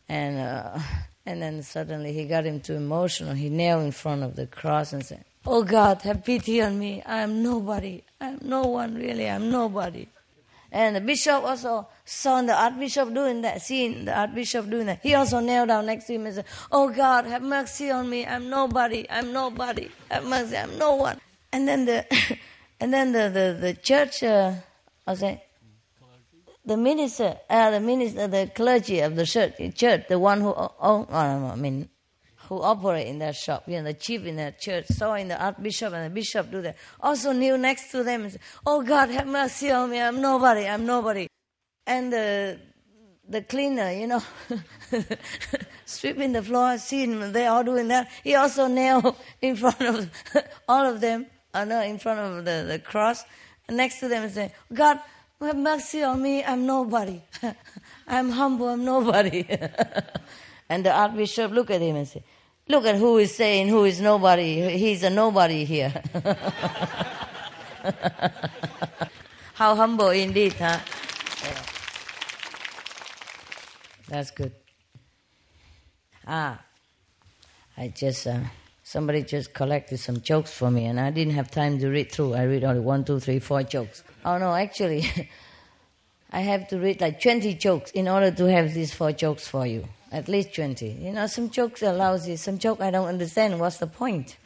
[0.08, 0.78] and uh,
[1.26, 3.34] and then suddenly he got him too emotional.
[3.34, 7.02] He knelt in front of the cross and said, "Oh God, have pity on me.
[7.04, 8.02] I'm nobody.
[8.20, 9.28] I'm no one really.
[9.28, 10.08] I'm nobody."
[10.74, 14.98] And the bishop also saw the archbishop doing that, seeing the archbishop doing that.
[15.04, 18.26] He also knelt down next to him and said, Oh God, have mercy on me.
[18.26, 19.06] I'm nobody.
[19.08, 19.88] I'm nobody.
[20.10, 20.56] Have mercy.
[20.56, 21.20] I'm no one.
[21.52, 22.04] And then the,
[22.80, 24.54] and then the, the, the church, uh,
[25.06, 25.44] I say,
[26.64, 30.72] the minister, uh, the minister, the clergy of the church, church, the one who, oh,
[30.80, 31.88] oh, I mean,
[32.56, 35.42] who operate in that shop, you know, the chief in that church, saw in the
[35.42, 39.10] archbishop and the bishop do that, also knew next to them and said, Oh God,
[39.10, 41.28] have mercy on me, I'm nobody, I'm nobody.
[41.86, 42.60] And the,
[43.28, 44.22] the cleaner, you know,
[45.84, 50.10] sweeping the floor, seeing they all doing that, he also knelt in front of
[50.68, 53.24] all of them uh, no, in front of the, the cross,
[53.70, 54.98] next to them and say, God,
[55.40, 57.22] have mercy on me, I'm nobody.
[58.06, 59.46] I'm humble, I'm nobody.
[60.68, 62.24] and the archbishop look at him and say,
[62.68, 64.76] look at who is saying who is nobody.
[64.76, 65.92] He's a nobody here.
[69.54, 70.78] How humble indeed, huh?
[71.44, 71.62] Yeah.
[74.08, 74.52] That's good.
[76.26, 76.60] Ah,
[77.76, 78.40] I just, uh,
[78.82, 82.34] somebody just collected some jokes for me and I didn't have time to read through.
[82.34, 84.02] I read only one, two, three, four jokes.
[84.24, 85.04] Oh no, actually,
[86.34, 89.68] I have to read like 20 jokes in order to have these four jokes for
[89.68, 89.86] you.
[90.10, 90.90] At least 20.
[90.90, 93.60] You know, some jokes are lousy, some joke I don't understand.
[93.60, 94.36] What's the point?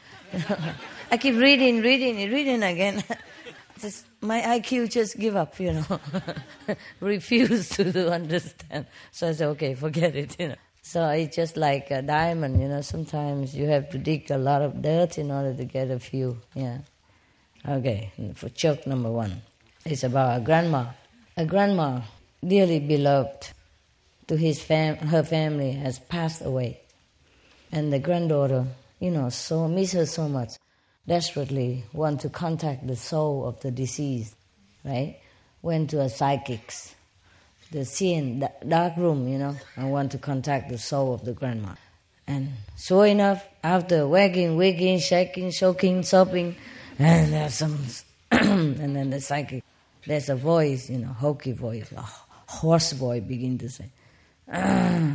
[1.10, 3.02] I keep reading, reading, reading again.
[3.80, 6.00] just, my IQ just give up, you know.
[7.00, 8.84] Refuse to, to understand.
[9.10, 10.56] So I said, okay, forget it, you know.
[10.82, 12.82] So it's just like a diamond, you know.
[12.82, 16.38] Sometimes you have to dig a lot of dirt in order to get a few.
[16.54, 16.80] Yeah.
[17.66, 18.12] Okay.
[18.34, 19.40] For joke number one,
[19.86, 20.84] it's about a grandma.
[21.38, 22.00] A grandma,
[22.44, 23.50] dearly beloved
[24.26, 26.80] to his fam- her family, has passed away,
[27.70, 28.66] and the granddaughter,
[28.98, 30.54] you know, so miss her so much,
[31.06, 34.34] desperately want to contact the soul of the deceased.
[34.84, 35.20] Right?
[35.62, 36.96] Went to a psychic's
[37.70, 41.34] the scene, the dark room, you know, I want to contact the soul of the
[41.34, 41.74] grandma.
[42.26, 46.56] And sure enough, after wagging, wigging, shaking, choking, sobbing,
[46.98, 47.78] and there's some,
[48.32, 49.62] and then the psychic,
[50.08, 53.90] there's a voice, you know, hokey voice, a hoarse voice begin to say,
[54.50, 55.12] ah,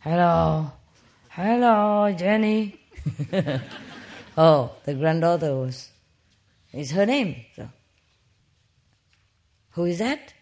[0.00, 0.72] hello,
[1.28, 2.80] hello, Jenny.
[4.38, 5.90] oh, the granddaughter was,
[6.72, 7.36] is her name.
[7.54, 7.68] So,
[9.72, 10.32] who is that?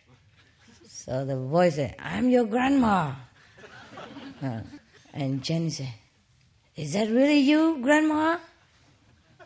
[0.86, 3.14] So the voice said, I'm your grandma.
[4.40, 4.60] Uh,
[5.12, 5.92] and Jenny said,
[6.76, 8.38] Is that really you, grandma?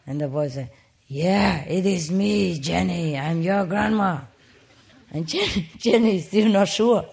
[0.06, 0.70] And the voice said,
[1.06, 3.16] Yeah, it is me, Jenny.
[3.16, 4.20] I'm your grandma.
[5.12, 7.04] And Jenny, Jenny is still not sure.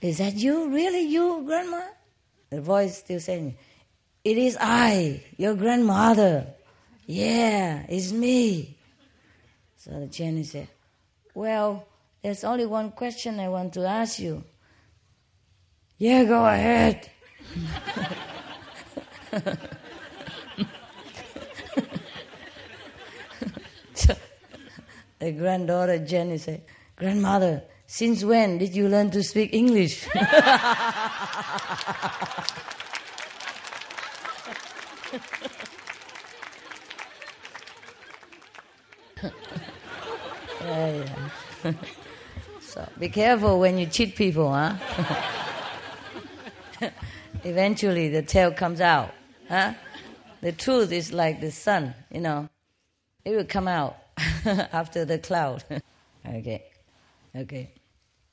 [0.00, 1.80] Is that you, really you, grandma?
[2.50, 3.56] The voice still saying,
[4.22, 6.48] It is I, your grandmother.
[7.06, 8.76] Yeah, it's me.
[9.78, 10.68] So Jenny said,
[11.32, 11.86] Well,
[12.22, 14.44] there's only one question I want to ask you.
[15.96, 17.08] Yeah, go ahead.
[23.94, 24.14] so,
[25.24, 26.60] the granddaughter Jenny said,
[26.96, 30.06] Grandmother, since when did you learn to speak English?
[30.14, 30.20] yeah,
[41.64, 41.72] yeah.
[42.60, 44.74] So be careful when you cheat people, huh?
[47.44, 49.14] Eventually the tail comes out,
[49.48, 49.72] huh?
[50.42, 52.50] The truth is like the sun, you know.
[53.24, 54.03] It will come out
[54.46, 55.64] after the cloud.
[56.26, 56.64] okay,
[57.34, 57.72] okay.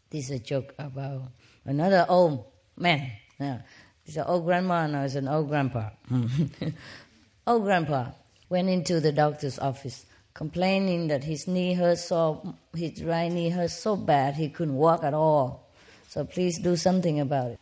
[0.09, 1.23] This is a joke about
[1.65, 2.45] another old
[2.77, 3.11] man.
[3.39, 3.61] Yeah.
[4.05, 5.89] It's an old grandma and it's an old grandpa.
[7.47, 8.11] old grandpa
[8.49, 13.69] went into the doctor's office complaining that his knee hurt so his right knee hurt
[13.69, 15.69] so bad he couldn't walk at all.
[16.07, 17.59] So please do something about it.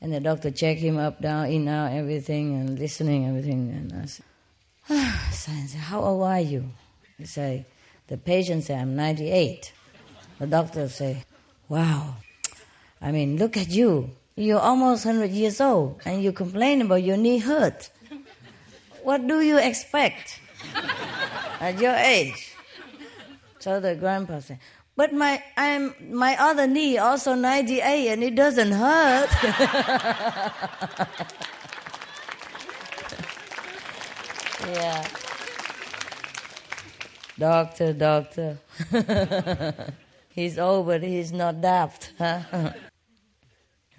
[0.00, 3.70] And the doctor checked him up, down, in, out, everything, and listening, everything.
[3.70, 4.24] And I said,
[4.90, 6.68] ah, I how old are you?
[7.22, 7.64] He said,
[8.08, 9.72] the patient say, I'm 98.
[10.40, 11.22] The doctor say,
[11.68, 12.16] wow.
[13.00, 14.10] I mean, look at you.
[14.34, 17.90] You're almost 100 years old, and you complain about your knee hurt.
[19.04, 20.40] What do you expect?
[21.60, 22.56] at your age.
[23.60, 24.58] So the grandpa said,
[24.96, 29.30] but my I'm my other knee also 98 and it doesn't hurt.
[34.66, 35.06] yeah.
[37.42, 38.58] Doctor, doctor.
[40.28, 42.70] he's old but he's not daft, huh?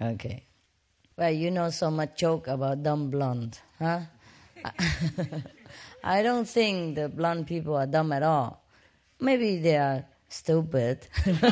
[0.00, 0.44] okay.
[1.14, 4.00] Well, you know so much joke about dumb blonde, huh?
[6.04, 8.64] I don't think the blonde people are dumb at all.
[9.20, 11.42] Maybe they are stupid, but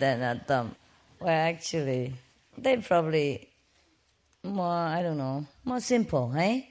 [0.00, 0.74] they're not dumb.
[1.20, 2.14] Well, actually,
[2.58, 3.48] they're probably
[4.42, 6.62] more, I don't know, more simple, eh?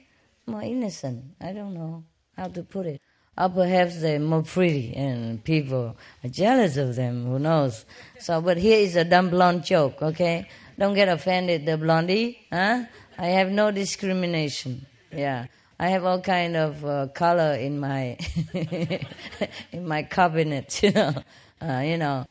[0.44, 1.24] More innocent.
[1.40, 2.04] I don't know
[2.36, 3.00] how to put it.
[3.38, 7.84] Or perhaps they're more pretty and people are jealous of them, who knows?
[8.18, 10.46] So, but here is a dumb blonde joke, okay?
[10.78, 12.84] Don't get offended, the blondie, huh?
[13.18, 15.46] I have no discrimination, yeah.
[15.78, 18.18] I have all kind of uh, color in my
[19.72, 21.14] in my cabinet, you know.
[21.62, 22.26] Uh, you know,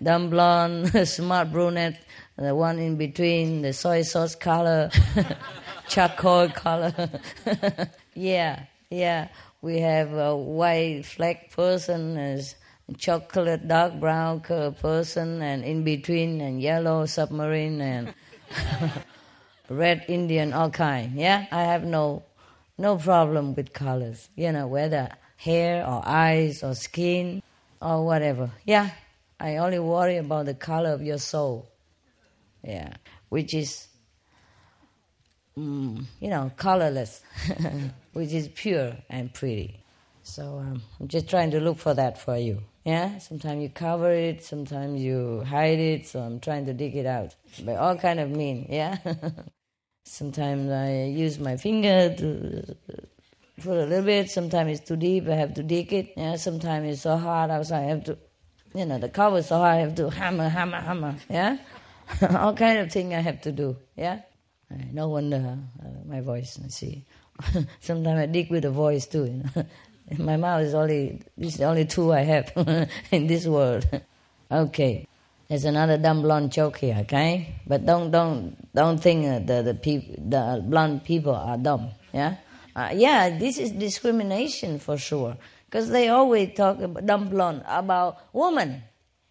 [0.00, 2.00] dumb blonde, smart brunette,
[2.36, 4.90] the one in between, the soy sauce color,
[5.88, 6.92] charcoal color.
[8.14, 9.28] yeah, yeah.
[9.62, 12.56] We have a white flag person as
[12.98, 18.12] chocolate dark brown person and in between and yellow submarine and
[19.70, 21.12] red Indian all kind.
[21.14, 22.24] Yeah, I have no
[22.76, 24.28] no problem with colors.
[24.34, 27.40] You know whether hair or eyes or skin
[27.80, 28.50] or whatever.
[28.66, 28.90] Yeah,
[29.38, 31.70] I only worry about the color of your soul.
[32.64, 32.94] Yeah,
[33.28, 33.86] which is
[35.58, 37.22] mm, you know colorless,
[38.12, 39.82] which is pure and pretty.
[40.22, 42.62] So um, I'm just trying to look for that for you.
[42.84, 46.06] Yeah, sometimes you cover it, sometimes you hide it.
[46.06, 47.34] So I'm trying to dig it out.
[47.64, 48.66] But all kind of mean.
[48.68, 48.98] Yeah.
[50.04, 52.76] sometimes I use my finger to
[53.62, 54.30] put a little bit.
[54.30, 55.28] Sometimes it's too deep.
[55.28, 56.12] I have to dig it.
[56.16, 56.36] Yeah.
[56.36, 57.84] Sometimes it's so hard outside.
[57.84, 58.18] I have to,
[58.74, 59.76] you know, the cover so hard.
[59.76, 61.16] I have to hammer, hammer, hammer.
[61.30, 61.58] Yeah.
[62.30, 63.76] all kind of thing I have to do.
[63.96, 64.22] Yeah.
[64.92, 66.58] No wonder uh, my voice.
[66.68, 67.04] See.
[67.80, 69.24] Sometimes I dig with the voice too.
[69.24, 69.66] You know.
[70.18, 72.52] My mouth is only this is the only two I have
[73.10, 73.86] in this world.
[74.50, 75.06] okay,
[75.48, 76.98] there's another dumb blonde joke here.
[77.02, 81.90] Okay, but don't don't don't think the the peop, the blonde people are dumb.
[82.12, 82.36] Yeah,
[82.76, 83.38] uh, yeah.
[83.38, 88.82] This is discrimination for sure because they always talk about dumb blonde about woman.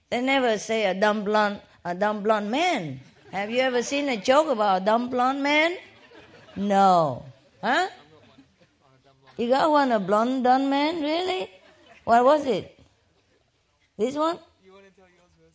[0.09, 2.99] They never say a dumb blonde a dumb blonde man.
[3.31, 5.77] Have you ever seen a joke about a dumb blonde man?
[6.57, 7.23] No.
[7.63, 7.87] Huh?
[9.37, 11.01] You got one, a blonde dumb man?
[11.01, 11.49] Really?
[12.03, 12.77] What was it?
[13.97, 14.37] This one?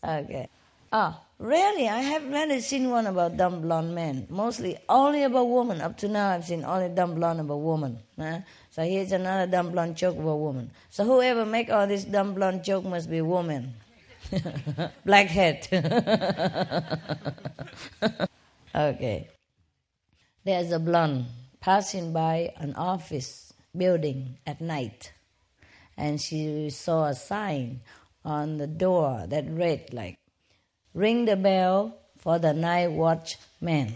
[0.03, 0.49] Okay.
[0.91, 1.87] Ah, really?
[1.87, 4.27] I have never seen one about dumb blonde men.
[4.31, 5.83] Mostly only about women.
[5.83, 7.99] Up to now, I've seen only dumb blonde about women.
[8.19, 8.39] Huh?
[8.71, 10.71] So here's another dumb blonde joke about woman.
[10.89, 13.75] So whoever make all this dumb blonde joke must be woman.
[15.05, 15.69] Blackhead.
[18.75, 19.29] okay.
[20.45, 21.27] There's a blonde
[21.61, 25.12] passing by an office building at night.
[25.97, 27.81] And she saw a sign
[28.25, 30.17] on the door that read like,
[30.95, 33.95] ring the bell for the night watchman.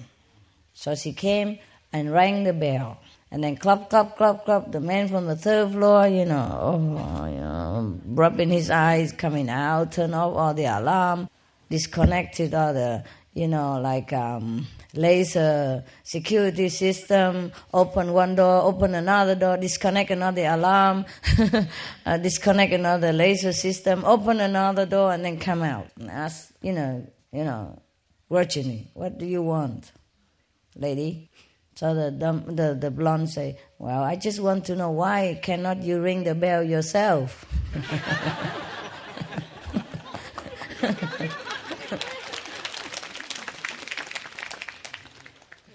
[0.73, 1.59] So she came
[1.93, 3.01] and rang the bell.
[3.33, 7.27] And then clap, clap, clap, clap, the man from the third floor, you know, oh,
[7.27, 11.29] you know, rubbing his eyes, coming out, turn off all the alarm,
[11.69, 19.37] disconnected all the, you know, like um, laser security system, open one door, open another
[19.37, 21.05] door, disconnect another alarm,
[22.07, 25.87] uh, disconnect another laser system, open another door, and then come out.
[26.01, 27.81] And ask, you know, you know,
[28.29, 29.93] Virginie, what do you want,
[30.75, 31.30] lady?
[31.81, 35.99] So the, the the blonde say, well, I just want to know why cannot you
[36.03, 37.47] ring the bell yourself?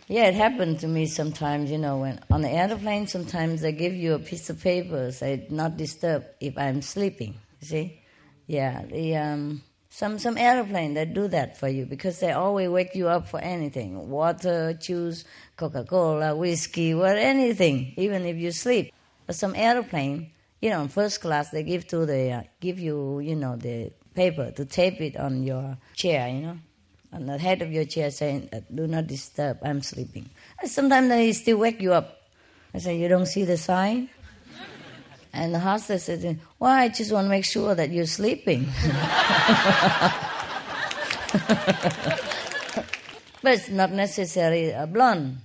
[0.08, 3.96] Yeah, it happened to me sometimes, you know, when on the airplane, sometimes they give
[3.96, 8.04] you a piece of paper, say, not disturb if I'm sleeping, see?
[8.46, 9.64] Yeah, the, um,
[9.96, 13.40] some, some airplane that do that for you because they always wake you up for
[13.40, 14.10] anything.
[14.10, 15.24] Water, juice,
[15.56, 18.94] Coca-Cola, whiskey, or anything, even if you sleep.
[19.26, 20.32] But some airplane,
[20.62, 23.94] you know, in first class, they give to the, uh, give you, you know, the
[24.14, 26.58] paper to tape it on your chair, you know
[27.14, 30.30] on the head of your chair saying, uh, do not disturb, I'm sleeping.
[30.62, 32.24] And sometimes they still wake you up.
[32.74, 34.10] I say, you don't see the sign?
[35.36, 38.64] And the hostess said, well, I just want to make sure that you're sleeping.
[43.42, 45.40] but it's not necessarily a uh, blonde.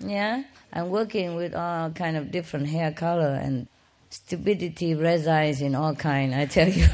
[0.00, 0.42] Yeah?
[0.72, 3.68] I'm working with all kind of different hair color and
[4.10, 6.86] stupidity resides in all kind, I tell you.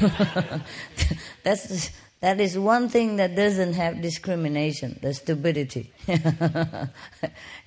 [1.43, 1.91] That's
[2.23, 5.91] that is one thing that doesn't have discrimination, the stupidity.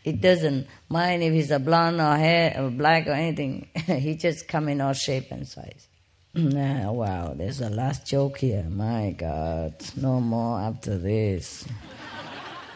[0.03, 3.69] it doesn't mind if he's a blonde or hair or black or anything.
[3.75, 5.89] he just come in all shape and size.
[6.39, 8.65] Ah, wow, there's a last joke here.
[8.71, 11.67] My God, no more after this.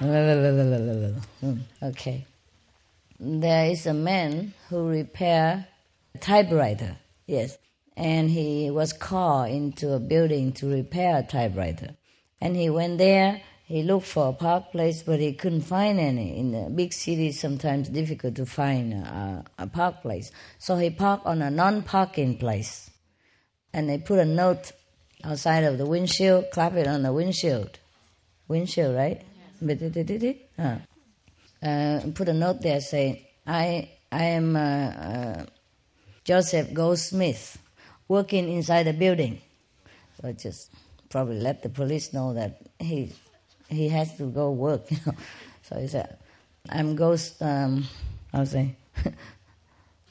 [1.83, 2.27] okay.
[3.19, 5.67] There is a man who repair
[6.21, 6.99] typewriter.
[7.27, 7.57] Yes
[8.01, 11.91] and he was called into a building to repair a typewriter.
[12.41, 16.39] And he went there, he looked for a park place, but he couldn't find any.
[16.39, 20.33] In the big cities, sometimes difficult to find a, a park place.
[20.59, 22.91] So he parked on a non-parking place.
[23.75, 24.73] And they put a note
[25.23, 27.79] outside of the windshield, clap it on the windshield.
[28.49, 29.21] Windshield, right?
[29.21, 29.63] Yes.
[31.63, 35.47] Uh, put a note there saying, I, I am uh, uh,
[36.25, 37.59] Joseph Goldsmith
[38.11, 39.41] working inside the building.
[40.21, 40.73] So I just
[41.09, 43.13] probably let the police know that he
[43.69, 44.83] he has to go work.
[45.63, 46.19] So he said,
[46.69, 47.41] "I'm ghost.
[47.41, 47.87] Um,
[48.35, 48.75] I was say,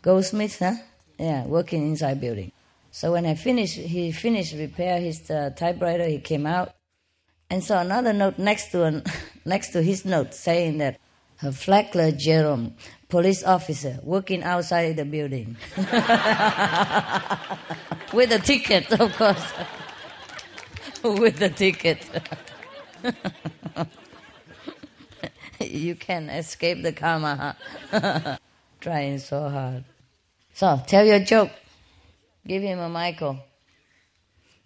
[0.01, 0.75] goldsmith, huh?
[1.17, 2.53] Yeah, working inside building.
[2.91, 6.07] So when I finished, he finished repair his uh, typewriter.
[6.07, 6.75] He came out
[7.49, 9.03] and saw another note next to an,
[9.45, 10.97] next to his note saying that
[11.47, 12.75] Fleckler Jerome,
[13.07, 15.55] police officer, working outside the building
[18.13, 19.53] with a ticket, of course,
[21.03, 22.05] with a ticket.
[25.61, 27.55] you can escape the karma.
[27.89, 28.37] Huh?
[28.81, 29.83] Trying so hard.
[30.53, 31.51] So tell your joke.
[32.45, 33.39] Give him a Michael.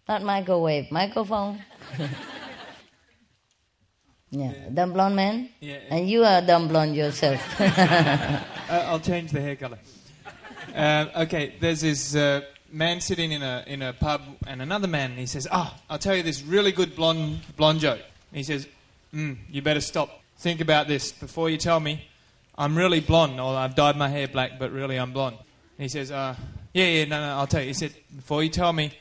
[0.07, 1.61] Not microwave, microphone.
[4.34, 5.49] Yeah, dumb blonde man.
[5.59, 5.77] Yeah.
[5.89, 7.41] And you are dumb blonde yourself.
[8.69, 9.77] Uh, I'll change the hair color.
[10.73, 15.11] Uh, okay, there's this uh, man sitting in a in a pub, and another man.
[15.11, 18.43] And he says, "Ah, I'll tell you this really good blonde blonde joke." And he
[18.43, 18.65] says,
[19.13, 20.21] mm, "You better stop.
[20.38, 22.07] Think about this before you tell me.
[22.57, 25.38] I'm really blonde, or I've dyed my hair black, but really I'm blonde."
[25.77, 26.36] And he says, uh,
[26.73, 28.93] "Yeah, yeah, no, no, I'll tell you." He said, "Before you tell me,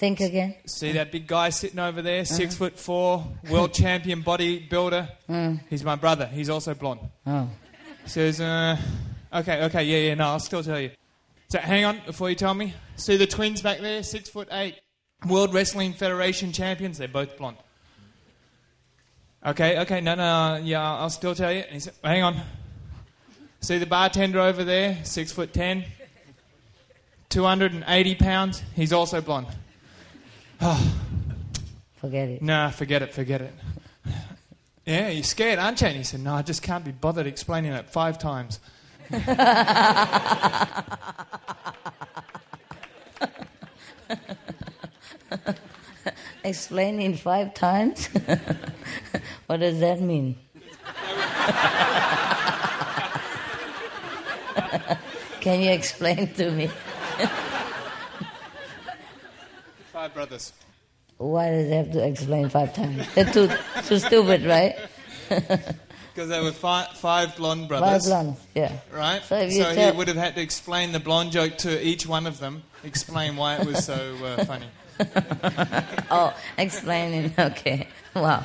[0.00, 0.54] Think again.
[0.64, 5.08] see that big guy sitting over there, six foot four, world champion bodybuilder.
[5.28, 5.60] Mm.
[5.70, 6.26] He's my brother.
[6.26, 7.48] He's also blonde." Oh.
[8.06, 8.76] Says, uh,
[9.32, 10.90] okay, okay, yeah, yeah, no, I'll still tell you.
[11.50, 12.74] So hang on before you tell me.
[12.96, 14.80] See the twins back there, six foot eight,
[15.28, 16.96] World Wrestling Federation champions.
[16.98, 17.58] They're both blonde.
[19.46, 21.60] Okay, okay, no, no, yeah, I'll still tell you.
[21.60, 22.40] And he said, hang on.
[23.60, 25.84] See the bartender over there, six foot ten,
[27.28, 28.62] 280 pounds.
[28.74, 29.46] He's also blonde.
[32.00, 32.42] Forget it.
[32.42, 33.52] Nah, forget it, forget it.
[34.86, 35.86] Yeah, you're scared, aren't you?
[35.86, 38.58] And he said, No, I just can't be bothered explaining it five times.
[46.42, 48.06] Explaining five times?
[49.46, 50.36] what does that mean?
[55.40, 56.70] Can you explain to me?
[60.30, 60.52] Five brothers.
[61.18, 63.06] Why did it have to explain five times?
[63.14, 63.50] They're too,
[63.84, 64.76] too stupid, right?
[66.12, 68.06] Because there were five, five blonde Five brothers.
[68.06, 68.72] blondes, yeah.
[68.92, 69.22] Right?
[69.22, 72.40] So you he would have had to explain the blonde joke to each one of
[72.40, 74.66] them, explain why it was so uh, funny.
[76.10, 77.86] Oh, explaining, okay.
[78.16, 78.44] Wow.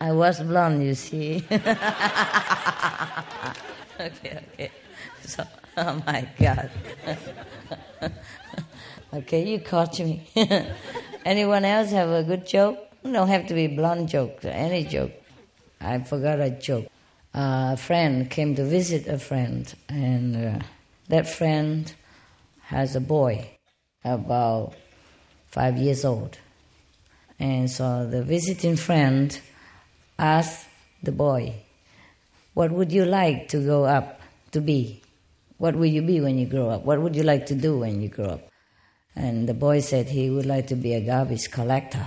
[0.00, 1.44] I was blonde, you see.
[1.50, 1.62] okay,
[4.00, 4.70] okay.
[5.24, 5.46] So,
[5.76, 6.70] oh my God.
[9.12, 10.28] Okay, you caught me.
[11.24, 12.78] Anyone else have a good joke?
[13.02, 15.12] Don't have to be blonde joke, any joke.
[15.80, 16.86] I forgot a joke.
[17.34, 20.64] A friend came to visit a friend, and uh,
[21.08, 21.92] that friend
[22.62, 23.48] has a boy
[24.04, 24.74] about
[25.46, 26.38] five years old.
[27.38, 29.38] And so the visiting friend
[30.18, 30.66] asked
[31.02, 31.54] the boy,
[32.54, 34.20] What would you like to grow up
[34.52, 35.02] to be?
[35.58, 36.84] What will you be when you grow up?
[36.84, 38.48] What would you like to do when you grow up?
[39.18, 42.06] And the boy said he would like to be a garbage collector.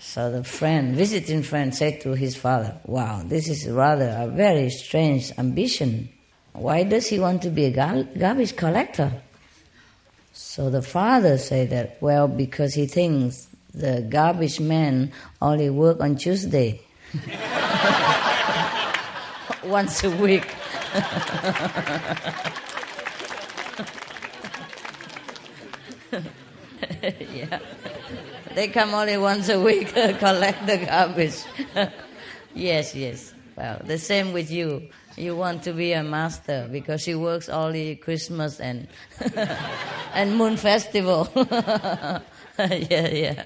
[0.00, 4.68] So the friend, visiting friend, said to his father, Wow, this is rather a very
[4.70, 6.08] strange ambition.
[6.54, 9.12] Why does he want to be a gar- garbage collector?
[10.32, 16.16] So the father said that, well, because he thinks the garbage man only work on
[16.16, 16.80] Tuesday.
[19.64, 20.52] Once a week.
[27.34, 27.58] yeah.
[28.54, 31.44] They come only once a week collect the garbage.
[32.54, 33.34] yes, yes.
[33.56, 34.88] Well, the same with you.
[35.16, 38.86] You want to be a master because she works only Christmas and
[40.14, 41.28] and Moon Festival.
[41.36, 43.44] yeah, yeah.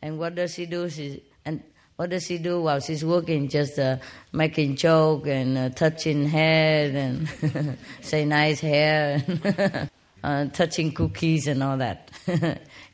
[0.00, 0.88] and what does she do?
[0.88, 1.62] She and
[1.96, 3.48] what does she do while she's working?
[3.48, 3.98] Just uh,
[4.32, 9.22] making joke and uh, touching head and say nice hair,
[10.24, 12.10] uh, touching cookies and all that.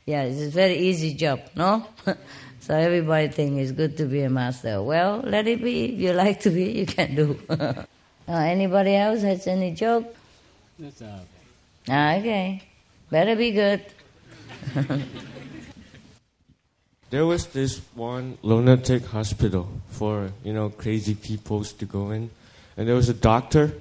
[0.05, 1.87] yeah, it's a very easy job, no?
[2.59, 4.83] so everybody think it's good to be a master.
[4.83, 5.93] Well, let it be.
[5.93, 7.39] If you like to be, you can do.
[7.49, 7.85] uh,
[8.27, 10.13] anybody else has any joke?
[10.77, 11.19] That's uh,
[11.89, 12.61] Ah, okay,
[13.09, 13.81] better be good.
[17.09, 22.29] There was this one lunatic hospital for, you know, crazy peoples to go in.
[22.77, 23.73] And there was a doctor.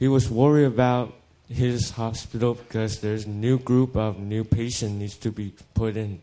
[0.00, 1.14] He was worried about
[1.54, 6.20] his hospital because there's new group of new patients needs to be put in.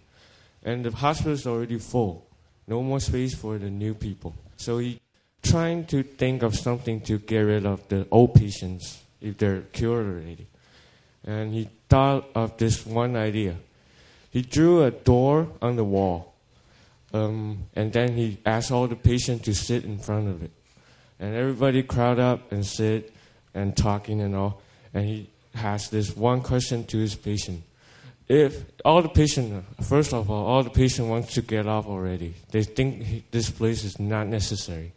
[0.64, 2.26] And the hospital is already full.
[2.68, 4.34] No more space for the new people.
[4.58, 5.00] So he
[5.42, 10.06] trying to think of something to get rid of the old patients if they're cured
[10.06, 10.48] already.
[11.24, 13.56] And he thought of this one idea.
[14.32, 16.30] He drew a door on the wall
[17.14, 20.52] um, and then he asked all the patients to sit in front of it.
[21.20, 23.14] And everybody crowd up and sit
[23.54, 24.62] and talking and all.
[24.94, 27.64] And he has this one question to his patient.
[28.28, 32.36] If all the patient, first of all, all the patient wants to get off already.
[32.52, 34.94] They think this place is not necessary.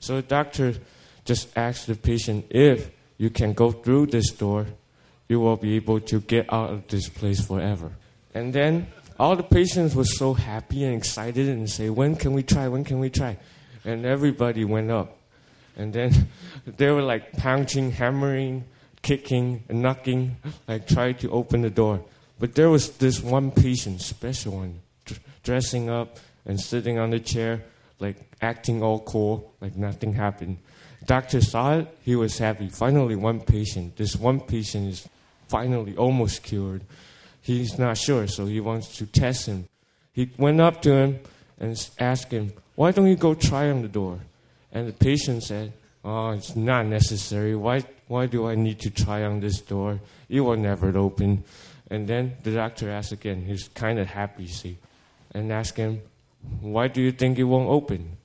[0.00, 0.74] So the doctor
[1.24, 4.66] just asks the patient if you can go through this door,
[5.28, 7.92] you will be able to get out of this place forever.
[8.34, 12.42] And then all the patients were so happy and excited and say, "When can we
[12.42, 12.68] try?
[12.68, 13.38] When can we try?"
[13.84, 15.16] And everybody went up.
[15.76, 16.28] And then
[16.66, 18.64] they were like pounding, hammering,
[19.06, 20.36] kicking, and knocking,
[20.66, 22.02] like trying to open the door.
[22.40, 27.20] But there was this one patient, special one, dr- dressing up and sitting on the
[27.20, 27.62] chair,
[28.00, 30.58] like acting all cool, like nothing happened.
[31.04, 32.68] Doctor saw it, he was happy.
[32.68, 35.08] Finally, one patient, this one patient is
[35.46, 36.82] finally almost cured.
[37.42, 39.68] He's not sure, so he wants to test him.
[40.14, 41.20] He went up to him
[41.60, 44.18] and asked him, Why don't you go try on the door?
[44.72, 45.72] And the patient said,
[46.04, 47.54] Oh, it's not necessary.
[47.54, 50.00] Why, why do I need to try on this door?
[50.28, 51.44] It will never open.
[51.90, 53.44] And then the doctor asks again.
[53.44, 54.78] He's kind of happy, see,
[55.32, 56.02] and asked him,
[56.60, 58.16] Why do you think it won't open?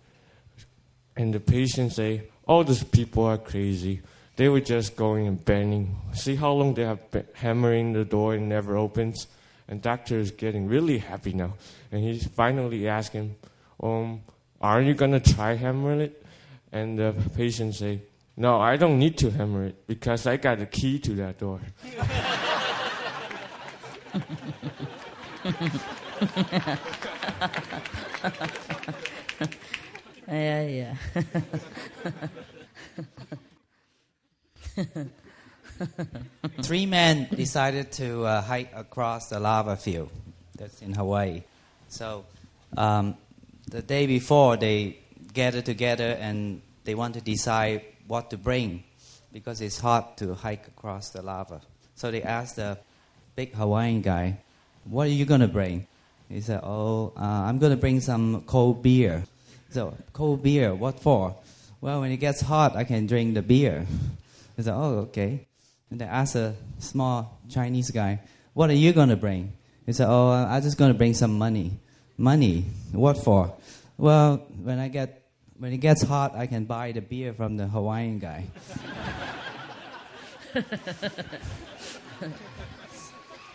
[1.15, 4.01] And the patient say, All these people are crazy.
[4.35, 5.95] They were just going and banging.
[6.13, 9.27] See how long they have been hammering the door and never opens?
[9.67, 11.53] And doctor is getting really happy now.
[11.91, 13.35] And he's finally asking,
[13.81, 14.21] um,
[14.59, 16.25] aren't you gonna try hammering it?
[16.71, 18.01] And the patient say,
[18.37, 21.61] no, I don't need to hammer it because I got the key to that door.
[30.31, 30.95] Yeah, yeah.
[36.61, 40.09] Three men decided to uh, hike across the lava field.
[40.57, 41.43] That's in Hawaii.
[41.89, 42.23] So
[42.77, 43.17] um,
[43.67, 44.99] the day before, they
[45.33, 47.81] gathered together and they want to decide
[48.11, 48.83] what to bring
[49.31, 51.61] because it's hard to hike across the lava.
[51.95, 52.77] So they asked the
[53.37, 54.25] big Hawaiian guy,
[54.83, 55.87] "What are you going to bring?"
[56.27, 59.23] He said, "Oh, uh, I'm going to bring some cold beer."
[59.69, 61.35] So cold beer, what for?
[61.79, 63.87] Well, when it gets hot, I can drink the beer.
[64.57, 65.47] He said, "Oh, okay."
[65.91, 68.19] And they asked a small Chinese guy,
[68.53, 69.51] What are you going to bring?
[69.85, 71.79] He said, Oh, I'm just going to bring some money.
[72.17, 72.65] Money?
[72.91, 73.53] What for?
[73.97, 75.20] Well, when, I get,
[75.61, 78.45] when it gets hot, I can buy the beer from the Hawaiian guy.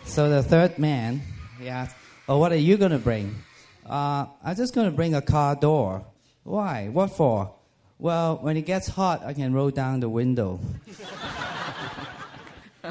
[0.05, 1.21] so the third man,
[1.59, 1.97] he asked,
[2.29, 3.35] Oh, what are you going to bring?
[3.85, 6.05] Uh, I'm just going to bring a car door.
[6.43, 6.87] Why?
[6.87, 7.53] What for?
[7.99, 10.61] Well, when it gets hot, I can roll down the window.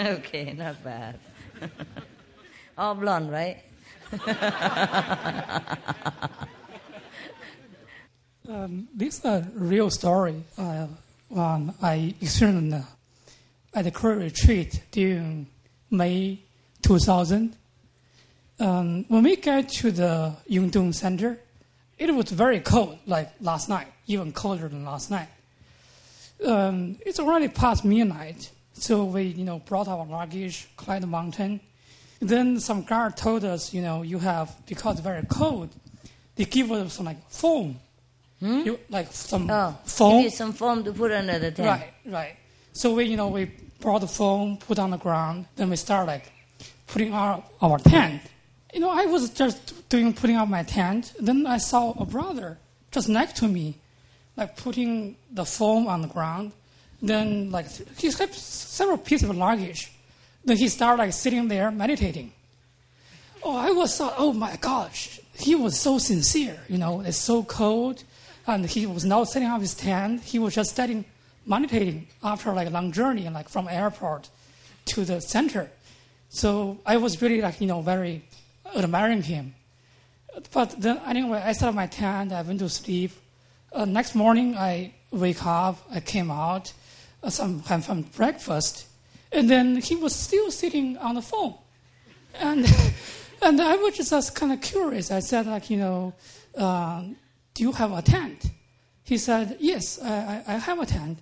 [0.00, 1.18] okay, not bad.
[2.78, 3.62] All blonde, right?
[8.48, 10.42] Um, this is a real story.
[10.56, 10.86] Uh,
[11.36, 15.48] um, I experienced uh, at the Korea retreat during
[15.90, 16.40] May
[16.80, 17.54] 2000.
[18.58, 21.38] Um, when we get to the Yungdong Center,
[21.98, 25.28] it was very cold, like last night, even colder than last night.
[26.42, 31.60] Um, it's already past midnight, so we, you know, brought our luggage, climbed the mountain.
[32.18, 35.68] Then some guard told us, you know, you have because it's very cold,
[36.36, 37.78] they give us some like foam,
[38.40, 38.62] Hmm?
[38.64, 40.12] you, like some Oh, foam.
[40.22, 41.68] give you some foam to put under the tent.
[41.68, 42.36] Right, right.
[42.72, 46.06] So we, you know, we brought the foam, put on the ground, then we start
[46.06, 46.30] like
[46.86, 48.22] putting our our tent.
[48.72, 51.14] You know, I was just doing putting out my tent.
[51.18, 52.58] Then I saw a brother
[52.92, 53.76] just next to me,
[54.36, 56.52] like putting the foam on the ground.
[57.02, 57.66] Then like
[57.98, 59.90] he had several pieces of luggage.
[60.44, 62.32] Then he started like sitting there meditating.
[63.42, 66.58] Oh, I was thought, oh my gosh, he was so sincere.
[66.68, 68.02] You know, it's so cold,
[68.48, 70.22] and he was not setting up his tent.
[70.22, 71.04] He was just studying,
[71.46, 74.30] meditating after like a long journey, like from airport
[74.86, 75.70] to the center.
[76.30, 78.24] So I was really like you know very
[78.74, 79.54] admiring him.
[80.52, 82.32] But then anyway, I set up my tent.
[82.32, 83.12] I went to sleep.
[83.72, 85.78] Uh, next morning, I wake up.
[85.90, 86.72] I came out,
[87.22, 88.86] uh, some had some breakfast,
[89.30, 91.54] and then he was still sitting on the phone,
[92.34, 92.66] and
[93.42, 95.10] and I was just kind of curious.
[95.10, 96.14] I said like you know,
[96.56, 97.02] uh,
[97.58, 98.52] do you have a tent?
[99.02, 101.18] He said yes, I, I have a tent.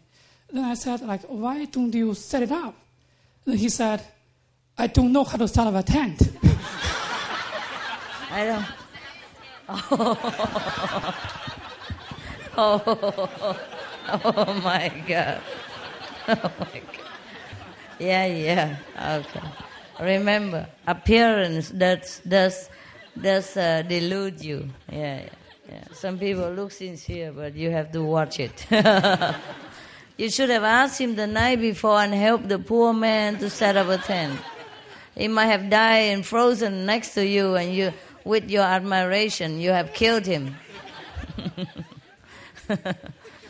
[0.53, 2.74] Then I said like why don't you set it up?
[3.47, 4.03] Then he said,
[4.76, 6.20] I don't know how to set up a tent.
[8.30, 8.66] I don't.
[9.68, 10.18] Oh.
[12.59, 13.59] oh,
[14.24, 15.41] oh my God.
[16.28, 17.07] Oh my God.
[18.01, 18.76] Yeah, yeah.
[19.20, 19.49] Okay.
[20.01, 22.68] Remember, appearance does does
[23.16, 24.68] does uh, delude you.
[24.91, 25.84] Yeah, yeah, yeah.
[25.92, 28.66] Some people look sincere, but you have to watch it.
[30.16, 33.76] You should have asked him the night before and helped the poor man to set
[33.76, 34.40] up a tent.
[35.14, 37.92] He might have died and frozen next to you, and you,
[38.24, 40.56] with your admiration, you have killed him.
[42.70, 42.76] oh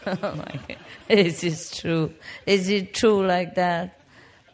[0.07, 0.77] my God.
[1.09, 2.13] Is this true?
[2.47, 4.01] Is it true like that?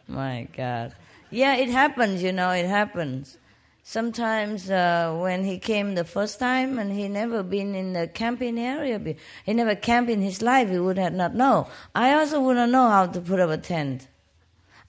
[0.07, 0.93] My God.
[1.31, 3.37] Yeah, it happens, you know, it happens.
[3.85, 8.57] Sometimes uh, when he came the first time and he never been in the camping
[8.57, 9.15] area,
[9.45, 11.67] he never camped in his life, he would have not know.
[11.93, 14.07] I also wouldn't know how to put up a tent.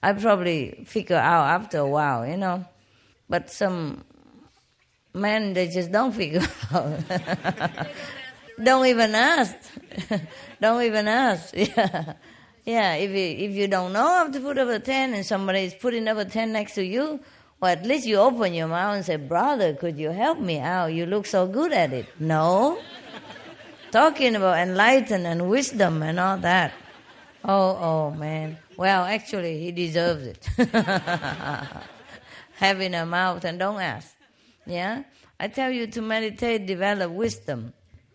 [0.01, 2.63] I probably figure out after a while, you know.
[3.27, 4.05] But some
[5.13, 6.99] men, they just don't figure out.
[8.63, 9.55] don't even ask.
[10.61, 11.53] don't even ask.
[11.53, 12.13] Yeah.
[12.63, 15.65] Yeah, if you, if you don't know how to put up a tent and somebody
[15.65, 17.19] is putting up a tent next to you,
[17.65, 20.93] well, at least you open your mouth and say, Brother, could you help me out?
[20.93, 22.05] You look so good at it.
[22.19, 22.77] No.
[23.89, 26.73] Talking about enlightenment and wisdom and all that.
[27.43, 28.59] Oh, oh, man.
[28.77, 30.47] Well, actually, he deserves it.
[32.57, 34.15] Having a mouth and don't ask.
[34.67, 35.01] Yeah?
[35.39, 37.73] I tell you to meditate, develop wisdom.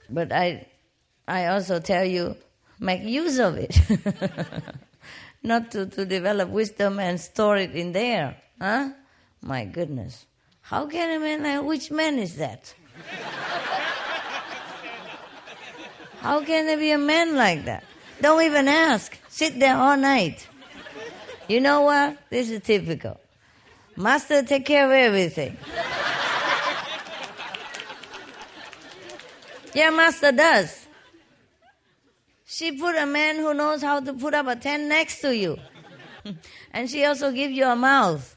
[0.08, 0.68] But I,
[1.26, 2.36] I also tell you,
[2.78, 3.76] make use of it.
[5.42, 8.36] Not to, to develop wisdom and store it in there.
[8.60, 8.90] Huh?
[9.42, 10.26] My goodness.
[10.60, 12.74] How can a man like, which man is that?
[16.20, 17.82] How can there be a man like that?
[18.20, 19.18] Don't even ask.
[19.28, 20.46] Sit there all night.
[21.48, 22.18] You know what?
[22.28, 23.18] This is typical.
[23.96, 25.56] Master take care of everything.
[29.74, 30.86] yeah, master does.
[32.44, 35.58] She put a man who knows how to put up a tent next to you.
[36.72, 38.36] and she also give you a mouth.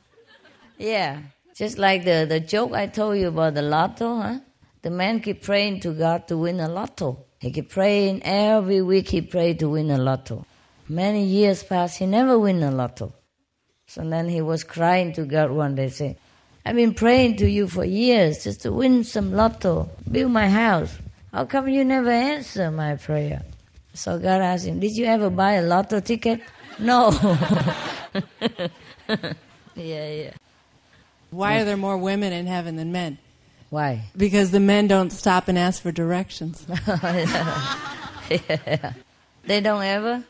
[0.77, 1.19] Yeah.
[1.55, 4.39] Just like the, the joke I told you about the lotto, huh?
[4.81, 7.25] The man keep praying to God to win a lotto.
[7.39, 10.45] He keep praying every week he prayed to win a lotto.
[10.89, 13.13] Many years passed, he never win a lotto.
[13.87, 16.15] So then he was crying to God one day, saying,
[16.65, 20.97] I've been praying to you for years just to win some lotto, build my house.
[21.31, 23.43] How come you never answer my prayer?
[23.93, 26.41] So God asked him, Did you ever buy a lotto ticket?
[26.79, 27.11] No.
[29.75, 30.31] yeah, yeah.
[31.33, 33.17] Why are there more women in heaven than men?
[33.69, 34.03] Why?
[34.15, 36.65] Because the men don't stop and ask for directions.
[36.87, 38.93] yeah.
[39.45, 40.23] They don't ever?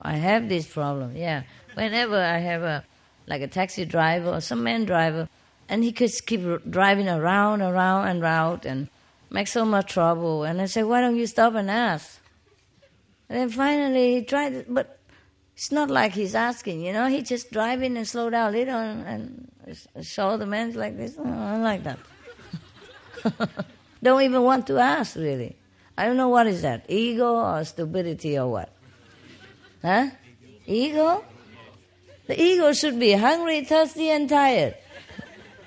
[0.00, 1.42] I have this problem, yeah.
[1.74, 2.84] Whenever I have a
[3.26, 5.28] like a taxi driver or some man driver,
[5.68, 8.88] and he could keep driving around, around, and around, and
[9.30, 10.44] make so much trouble.
[10.44, 12.20] And I say, why don't you stop and ask?
[13.28, 14.95] And then finally he tried, but
[15.56, 17.06] it's not like he's asking, you know.
[17.06, 21.16] He just driving and slow down a little and, and show the man like this.
[21.18, 21.22] Oh,
[21.62, 21.98] like that.
[24.02, 25.56] don't even want to ask, really.
[25.96, 28.70] I don't know what is that, ego or stupidity or what.
[29.80, 30.10] Huh?
[30.66, 31.24] Ego?
[32.26, 34.76] The ego should be hungry, thirsty, and tired.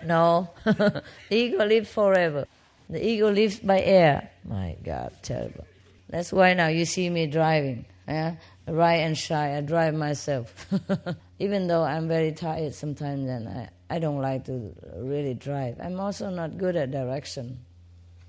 [0.06, 0.52] No.
[1.30, 2.46] ego lives forever.
[2.90, 4.30] The ego lives by air.
[4.46, 5.66] My God, terrible.
[6.10, 7.84] That's why now you see me driving.
[8.08, 8.36] Yeah?
[8.70, 9.58] Right and shy.
[9.58, 10.68] I drive myself.
[11.40, 15.78] Even though I'm very tired sometimes and I, I don't like to really drive.
[15.82, 17.60] I'm also not good at direction.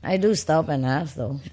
[0.03, 1.41] I do stop and ask though.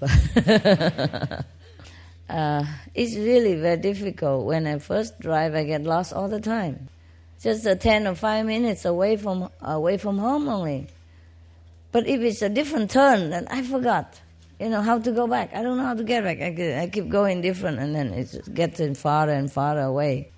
[2.30, 2.64] uh,
[2.94, 4.46] it's really very difficult.
[4.46, 6.88] When I first drive, I get lost all the time.
[7.42, 10.88] Just a 10 or 5 minutes away from, away from home only.
[11.92, 14.20] But if it's a different turn, then I forgot,
[14.60, 15.54] you know, how to go back.
[15.54, 16.40] I don't know how to get back.
[16.40, 20.32] I, keep going different, and then it's getting farther and farther away.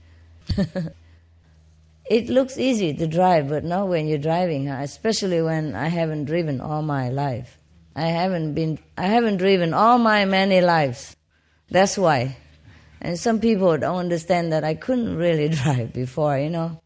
[2.10, 6.60] it looks easy to drive, but not when you're driving, especially when I haven't driven
[6.60, 7.58] all my life.
[7.96, 11.16] I haven't been, I haven't driven all my many lives.
[11.70, 12.36] That's why.
[13.00, 16.80] And some people don't understand that I couldn't really drive before, you know.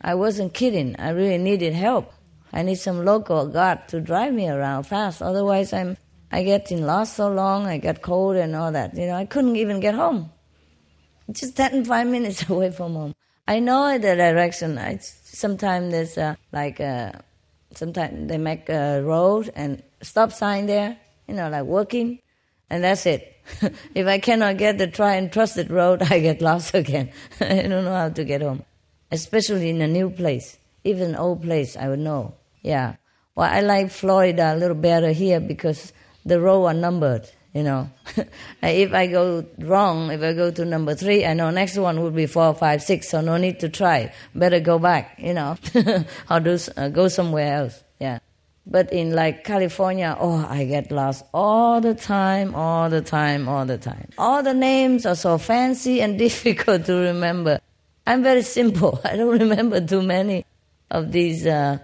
[0.00, 0.96] I wasn't kidding.
[0.98, 2.12] I really needed help.
[2.52, 5.22] I need some local guard to drive me around fast.
[5.22, 5.96] Otherwise, I'm
[6.32, 7.66] I get in lost so long.
[7.66, 8.96] I get cold and all that.
[8.96, 10.30] You know, I couldn't even get home.
[11.30, 13.14] Just ten five minutes away from home.
[13.48, 14.78] I know the direction.
[14.78, 17.22] I sometimes there's a, like a,
[17.74, 20.96] sometimes they make a road and stop sign there.
[21.26, 22.20] You know, like working,
[22.68, 23.36] and that's it.
[23.94, 27.10] if I cannot get the try and trusted road, I get lost again.
[27.40, 28.64] I don't know how to get home,
[29.10, 30.58] especially in a new place.
[30.84, 32.34] Even old place, I would know.
[32.62, 32.96] Yeah.
[33.34, 35.92] Well, I like Florida a little better here because
[36.24, 37.28] the row are numbered.
[37.52, 37.90] You know,
[38.62, 42.12] if I go wrong, if I go to number three, I know next one will
[42.12, 43.08] be four, five, six.
[43.08, 44.12] So no need to try.
[44.34, 45.18] Better go back.
[45.18, 45.56] You know,
[46.30, 47.82] or do uh, go somewhere else.
[47.98, 48.20] Yeah.
[48.66, 53.66] But in like California, oh, I get lost all the time, all the time, all
[53.66, 54.10] the time.
[54.16, 57.60] All the names are so fancy and difficult to remember.
[58.06, 59.00] I'm very simple.
[59.04, 60.46] I don't remember too many
[60.90, 61.78] of these uh,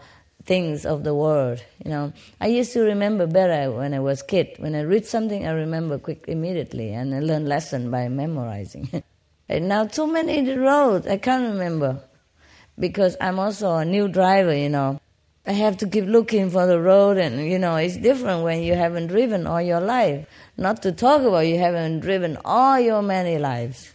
[0.46, 1.62] things of the world.
[1.84, 4.54] You know, I used to remember better when I was kid.
[4.58, 9.02] When I read something, I remember quick immediately, and I learn lesson by memorizing.
[9.48, 12.00] and now too many the roads, I can't remember
[12.78, 14.54] because I'm also a new driver.
[14.54, 15.00] You know,
[15.46, 18.74] I have to keep looking for the road, and you know, it's different when you
[18.74, 20.26] haven't driven all your life.
[20.56, 23.92] Not to talk about you haven't driven all your many lives.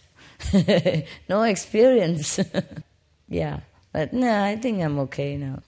[1.29, 2.39] no experience.
[3.29, 3.61] yeah,
[3.93, 5.59] but no, I think I'm okay now.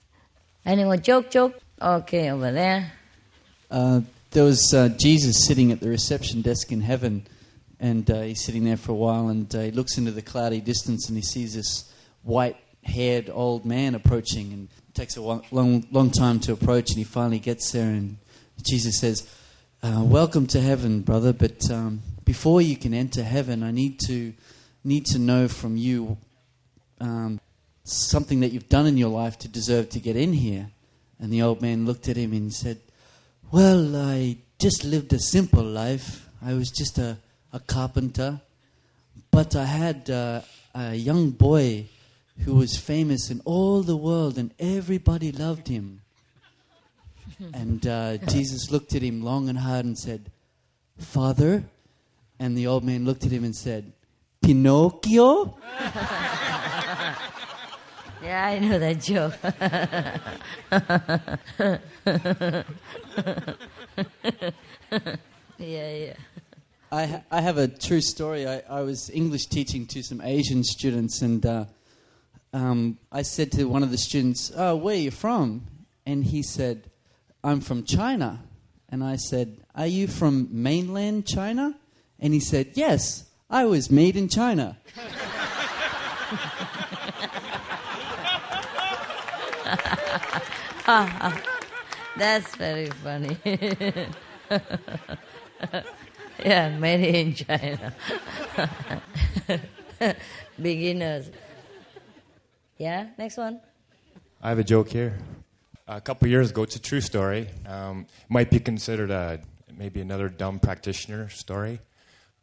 [0.66, 1.60] Anyone joke, joke?
[1.80, 2.90] Okay, over there.
[3.70, 4.00] Uh,
[4.30, 7.26] there was uh, Jesus sitting at the reception desk in heaven,
[7.78, 10.62] and uh, he's sitting there for a while, and uh, he looks into the cloudy
[10.62, 11.92] distance, and he sees this
[12.22, 17.04] white-haired old man approaching, and it takes a long, long time to approach, and he
[17.04, 18.16] finally gets there, and
[18.62, 19.28] Jesus says,
[19.82, 24.32] uh, "Welcome to heaven, brother, but um, before you can enter heaven, I need to
[24.82, 26.16] need to know from you."
[27.02, 27.38] Um,
[27.84, 30.68] something that you've done in your life to deserve to get in here.
[31.20, 32.80] And the old man looked at him and said,
[33.52, 36.28] Well, I just lived a simple life.
[36.42, 37.18] I was just a,
[37.52, 38.40] a carpenter.
[39.30, 40.40] But I had uh,
[40.74, 41.86] a young boy
[42.44, 46.00] who was famous in all the world, and everybody loved him.
[47.54, 50.30] and uh, Jesus looked at him long and hard and said,
[50.98, 51.64] Father?
[52.38, 53.92] And the old man looked at him and said,
[54.42, 55.58] Pinocchio?
[58.24, 59.34] Yeah, I know that joke.
[65.58, 66.14] yeah, yeah.
[66.90, 68.48] I, ha- I have a true story.
[68.48, 71.66] I, I was English teaching to some Asian students, and uh,
[72.54, 75.66] um, I said to one of the students, Oh, where are you from?
[76.06, 76.90] And he said,
[77.42, 78.42] I'm from China.
[78.88, 81.74] And I said, Are you from mainland China?
[82.18, 84.78] And he said, Yes, I was made in China.
[92.16, 93.38] That's very funny.
[96.44, 97.94] yeah, made in China.
[100.60, 101.30] Beginners.
[102.76, 103.60] Yeah, next one.
[104.42, 105.16] I have a joke here.
[105.88, 107.48] A couple years ago, it's a true story.
[107.66, 109.40] Um, might be considered a
[109.74, 111.80] maybe another dumb practitioner story,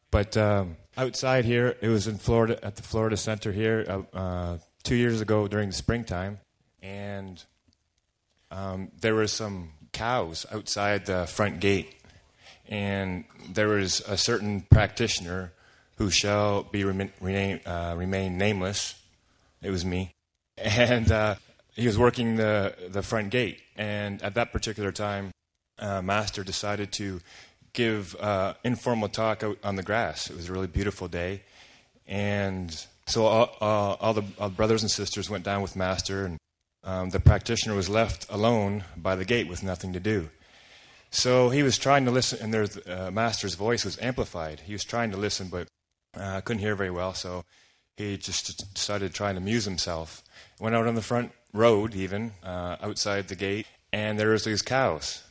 [0.09, 4.57] but um, outside here, it was in Florida at the Florida Center here uh, uh,
[4.81, 6.39] two years ago during the springtime,
[6.81, 7.45] and
[8.51, 11.95] um, there were some cows outside the front gate,
[12.67, 15.53] and there was a certain practitioner
[15.95, 18.95] who shall be remain, uh, remain nameless.
[19.61, 20.11] It was me,
[20.57, 21.35] and uh,
[21.73, 23.61] he was working the the front gate.
[23.77, 25.31] And at that particular time,
[25.79, 27.21] uh, Master decided to
[27.73, 30.29] give uh, informal talk out on the grass.
[30.29, 31.43] It was a really beautiful day,
[32.05, 36.37] and so all, all the all brothers and sisters went down with Master and
[36.83, 40.29] um, the practitioner was left alone by the gate with nothing to do.
[41.11, 44.61] So he was trying to listen, and their uh, master's voice was amplified.
[44.61, 45.67] He was trying to listen, but
[46.15, 47.43] uh, couldn't hear very well, so
[47.97, 50.23] he just started trying to amuse himself.
[50.59, 54.61] Went out on the front road, even uh, outside the gate, and there was these
[54.61, 55.23] cows.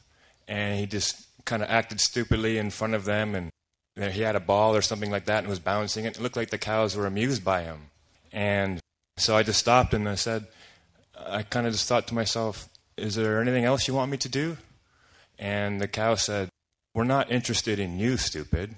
[0.47, 3.51] And he just kind of acted stupidly in front of them, and
[3.97, 6.17] he had a ball or something like that and was bouncing it.
[6.17, 7.91] It looked like the cows were amused by him.
[8.33, 8.81] And
[9.17, 10.47] so I just stopped and I said,
[11.27, 14.29] I kind of just thought to myself, is there anything else you want me to
[14.29, 14.57] do?
[15.39, 16.51] And the cow said,
[16.95, 18.75] We're not interested in you, stupid.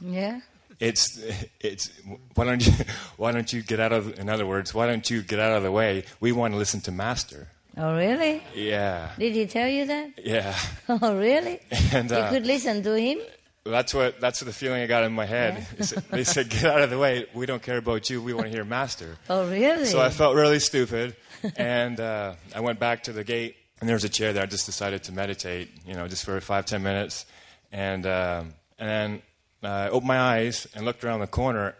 [0.00, 0.40] Yeah.
[0.78, 1.18] It's
[1.60, 1.90] it's
[2.34, 2.72] why don't you
[3.16, 5.62] why don't you get out of in other words, why don't you get out of
[5.62, 6.04] the way?
[6.20, 7.48] We want to listen to Master.
[7.78, 8.42] Oh really?
[8.54, 9.10] Yeah.
[9.18, 10.10] Did he tell you that?
[10.22, 10.54] Yeah.
[10.88, 11.60] Oh really?
[11.92, 13.18] And uh, you could listen to him?
[13.64, 15.66] That's what that's the feeling I got in my head.
[15.78, 16.00] Yeah.
[16.10, 17.26] they said, "Get out of the way.
[17.34, 18.22] We don't care about you.
[18.22, 19.86] We want to hear Master." Oh, really?
[19.86, 21.16] So I felt really stupid,
[21.56, 24.42] and uh, I went back to the gate, and there was a chair there.
[24.42, 27.26] I just decided to meditate, you know, just for five ten minutes,
[27.72, 28.44] and uh,
[28.78, 29.22] and then
[29.62, 31.74] uh, I opened my eyes and looked around the corner,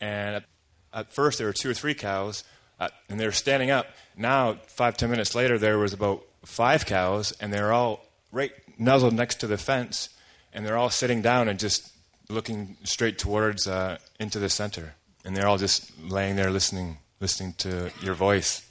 [0.00, 0.44] and at,
[0.92, 2.44] at first there were two or three cows,
[2.80, 3.86] uh, and they were standing up.
[4.16, 8.52] Now five ten minutes later, there was about five cows, and they were all right
[8.78, 10.08] nuzzled next to the fence
[10.54, 11.92] and they're all sitting down and just
[12.30, 14.94] looking straight towards uh, into the center,
[15.24, 18.66] and they're all just laying there listening, listening to your voice.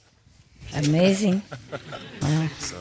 [0.74, 1.42] Amazing.
[2.22, 2.48] wow.
[2.58, 2.80] So.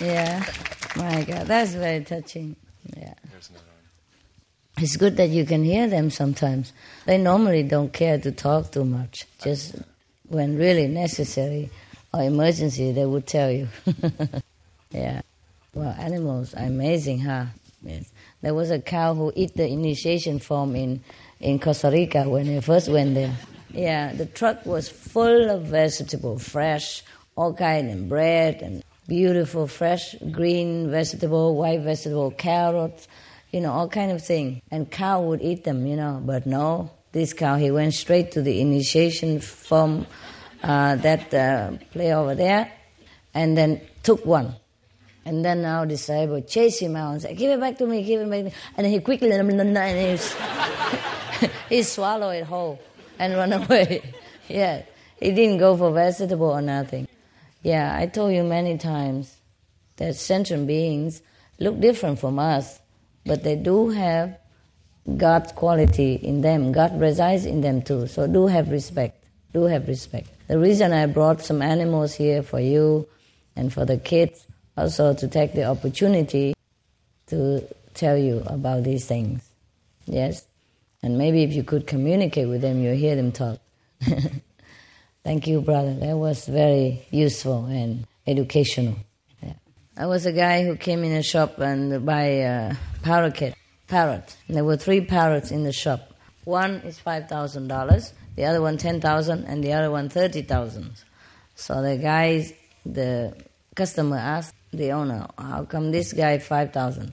[0.00, 0.44] Yeah.
[0.96, 2.56] My God, that's very touching.
[2.96, 3.14] Yeah.
[4.78, 6.72] It's good that you can hear them sometimes.
[7.06, 9.76] They normally don't care to talk too much, just
[10.28, 11.70] when really necessary
[12.12, 13.68] or emergency, they would tell you.
[14.90, 15.22] yeah.
[15.74, 17.46] Well, animals are amazing, huh?
[17.82, 18.10] Yes.
[18.42, 21.02] There was a cow who eat the initiation form in,
[21.40, 23.34] in Costa Rica when I first went there.
[23.70, 27.02] Yeah, the truck was full of vegetable, fresh,
[27.36, 33.08] all kind of bread and beautiful, fresh green vegetable, white vegetable, carrots,
[33.52, 34.62] you know, all kind of thing.
[34.70, 38.42] And cow would eat them, you know, but no, this cow, he went straight to
[38.42, 40.06] the initiation from
[40.62, 42.72] uh, that uh, play over there,
[43.34, 44.54] and then took one.
[45.24, 48.20] And then our disciple chased him out and said, Give it back to me, give
[48.20, 48.52] it back to me.
[48.76, 49.50] And he quickly, and
[51.40, 52.80] he, he swallowed it whole
[53.18, 54.02] and run away.
[54.48, 54.82] yeah,
[55.18, 57.08] he didn't go for vegetable or nothing.
[57.62, 59.36] Yeah, I told you many times
[59.96, 61.22] that sentient beings
[61.58, 62.78] look different from us,
[63.24, 64.38] but they do have
[65.16, 66.72] God's quality in them.
[66.72, 68.06] God resides in them too.
[68.06, 69.24] So do have respect.
[69.52, 70.28] Do have respect.
[70.48, 73.08] The reason I brought some animals here for you
[73.54, 74.46] and for the kids
[74.76, 76.54] also to take the opportunity
[77.28, 79.42] to tell you about these things.
[80.04, 80.46] Yes?
[81.06, 83.60] And maybe if you could communicate with them, you'll hear them talk.
[85.24, 85.94] Thank you, brother.
[85.94, 88.96] That was very useful and educational.
[89.40, 89.52] Yeah.
[89.96, 93.54] I was a guy who came in a shop and buy uh, a parrot.
[93.86, 94.36] Parrot.
[94.48, 96.12] And there were three parrots in the shop.
[96.42, 100.42] One is five thousand dollars, the other one ten thousand, and the other one thirty
[100.42, 100.90] thousand.
[101.54, 102.52] So the guy,
[102.84, 103.32] the
[103.76, 107.12] customer asked the owner, "How come this guy five thousand?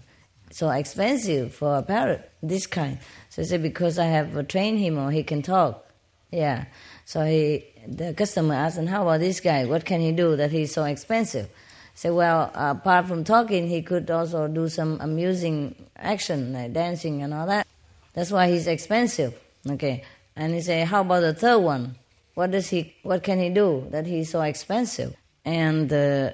[0.49, 2.97] So expensive for a parrot, this kind?"
[3.33, 5.89] So he said, "Because I have trained him, or he can talk."
[6.29, 6.65] Yeah.
[7.03, 9.65] So he, the customer asked, "And how about this guy?
[9.65, 13.81] What can he do that he's so expensive?" I said, "Well, apart from talking, he
[13.81, 17.65] could also do some amusing action, like dancing and all that.
[18.13, 19.33] That's why he's expensive."
[19.67, 20.03] Okay.
[20.35, 21.95] And he said, "How about the third one?
[22.35, 22.93] What does he?
[23.01, 26.33] What can he do that he's so expensive?" And uh,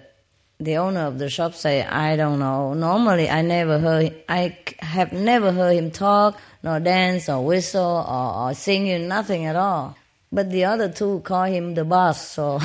[0.61, 2.73] the owner of the shop say, "I don't know.
[2.73, 4.13] Normally, I never heard.
[4.27, 9.55] I have never heard him talk, nor dance, or whistle, or, or sing, nothing at
[9.55, 9.95] all."
[10.33, 12.57] But the other two call him the boss, so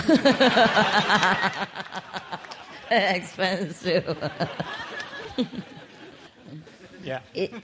[2.90, 4.18] expensive.
[7.04, 7.20] yeah.
[7.32, 7.54] It,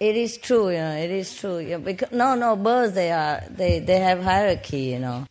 [0.00, 0.96] it is true, you know.
[0.96, 1.58] It is true.
[1.58, 2.94] Yeah, because no, no birds.
[2.94, 5.26] They are they they have hierarchy, you know.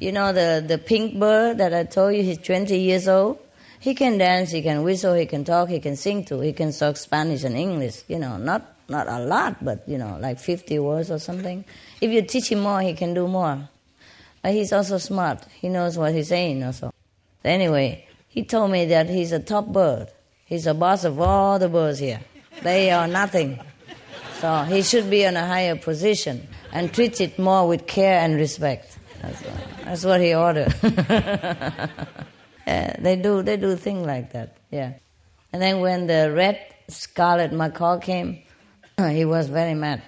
[0.00, 2.22] You know the the pink bird that I told you.
[2.22, 3.38] He's twenty years old.
[3.80, 4.50] He can dance.
[4.50, 5.14] He can whistle.
[5.14, 5.68] He can talk.
[5.68, 6.40] He can sing too.
[6.40, 8.04] He can talk Spanish and English.
[8.08, 11.64] You know, not not a lot, but you know, like fifty words or something.
[12.00, 13.68] If you teach him more, he can do more.
[14.42, 15.44] But he's also smart.
[15.60, 16.92] He knows what he's saying also.
[17.44, 20.08] Anyway, he told me that he's a top bird.
[20.44, 22.20] He's the boss of all the birds here.
[22.62, 23.58] They are nothing.
[24.40, 28.36] So he should be in a higher position and treat it more with care and
[28.36, 28.98] respect.
[29.22, 30.74] That's what, that's what he ordered.
[32.66, 34.56] yeah, they do they do things like that.
[34.70, 34.94] Yeah.
[35.52, 38.42] And then when the red scarlet macaw came,
[38.98, 40.02] uh, he was very mad.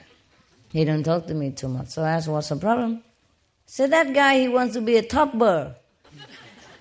[0.71, 1.89] He didn't talk to me too much.
[1.89, 3.03] So I asked, what's the problem?
[3.67, 5.75] So that guy, he wants to be a top bird.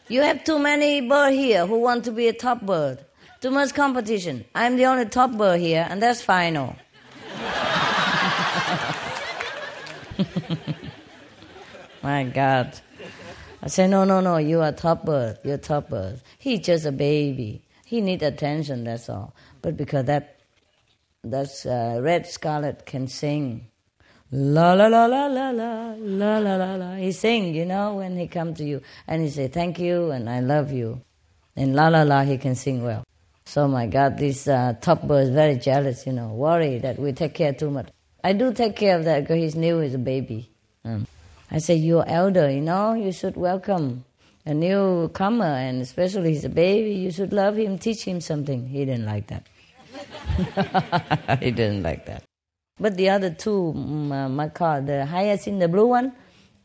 [0.09, 2.99] You have too many bird here who want to be a top bird.
[3.41, 4.45] Too much competition.
[4.55, 6.75] I'm the only top bird here, and that's final.
[12.01, 12.79] My God.
[13.61, 15.39] I said, no, no, no, you are top bird.
[15.43, 16.21] You're top bird.
[16.37, 17.63] He's just a baby.
[17.85, 19.33] He need attention, that's all.
[19.61, 20.39] But because that
[21.23, 23.67] that's uh, red scarlet can sing.
[24.31, 26.95] La la la la la la la la la la.
[26.95, 30.29] He sing, you know, when he come to you, and he say thank you and
[30.29, 31.01] I love you,
[31.55, 33.05] and la la la he can sing well.
[33.45, 37.13] So my God, this uh, top bird is very jealous, you know, worried that we
[37.13, 37.87] take care too much.
[38.23, 40.51] I do take care of that because he's new as a baby.
[40.83, 41.07] Um,
[41.49, 44.03] I said, you're elder, you know, you should welcome
[44.45, 48.67] a newcomer, and especially he's a baby, you should love him, teach him something.
[48.67, 49.47] He didn't like that.
[51.41, 52.23] he didn't like that.
[52.79, 56.13] But the other two, mm, uh, macaw, the hyacinth, the blue one,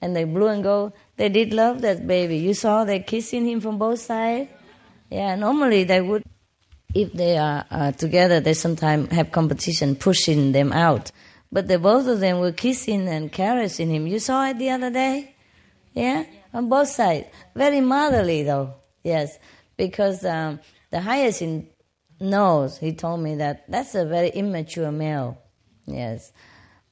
[0.01, 2.37] and the blue and gold, they did love that baby.
[2.39, 4.51] You saw they kissing him from both sides.
[5.11, 6.25] Yeah, normally they would,
[6.95, 11.11] if they are uh, together, they sometimes have competition pushing them out.
[11.53, 14.07] But the both of them were kissing and caressing him.
[14.07, 15.35] You saw it the other day?
[15.93, 16.25] Yeah,
[16.55, 17.27] on both sides.
[17.55, 18.75] Very motherly though.
[19.05, 19.39] Yes,
[19.77, 21.67] because um, the hyacinth
[22.19, 22.79] knows.
[22.79, 25.37] He told me that that's a very immature male.
[25.85, 26.33] Yes,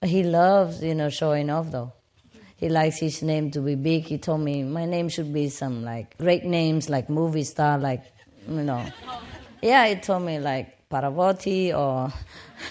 [0.04, 1.94] he loves you know showing off though.
[2.56, 4.04] He likes his name to be big.
[4.04, 8.04] He told me my name should be some like great names like movie star like
[8.46, 8.84] you know.
[9.62, 12.10] Yeah, he told me like Parvati or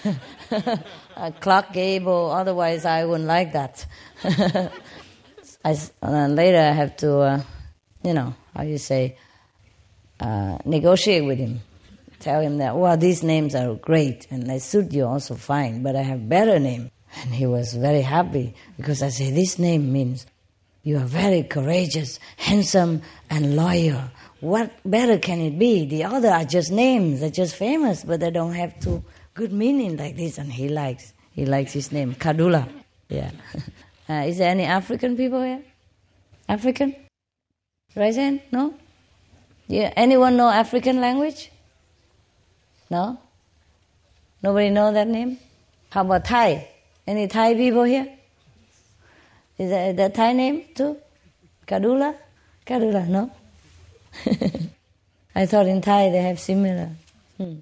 [1.40, 2.30] Clark Gable.
[2.30, 3.86] Otherwise, I wouldn't like that.
[5.64, 7.42] I, later I have to, uh,
[8.02, 9.18] you know, how you say,
[10.18, 11.60] uh, negotiate with him.
[12.18, 15.96] Tell him that, well, these names are great and they suit you also fine, but
[15.96, 16.90] I have better name.
[17.22, 20.26] And he was very happy because I say, this name means
[20.82, 24.02] you are very courageous, handsome, and loyal.
[24.40, 25.84] What better can it be?
[25.86, 29.02] The other are just names, they're just famous, but they don't have too
[29.34, 30.38] good meaning like this.
[30.38, 32.68] And he likes, he likes his name, Kadula.
[33.08, 33.30] Yeah.
[34.08, 35.62] Uh, is there any African people here?
[36.48, 36.96] African?
[37.94, 38.40] Raise hand?
[38.50, 38.74] No?
[39.68, 39.92] Yeah.
[39.94, 41.48] Anyone know African language?
[42.90, 43.20] No?
[44.42, 45.38] Nobody know that name?
[45.90, 46.68] How about Thai?
[47.06, 48.08] Any Thai people here?
[49.58, 50.96] Is that, that Thai name too?
[51.68, 52.16] Kadula?
[52.66, 53.30] Kadula, no?
[55.36, 56.90] I thought in Thai they have similar.
[57.36, 57.58] Hmm.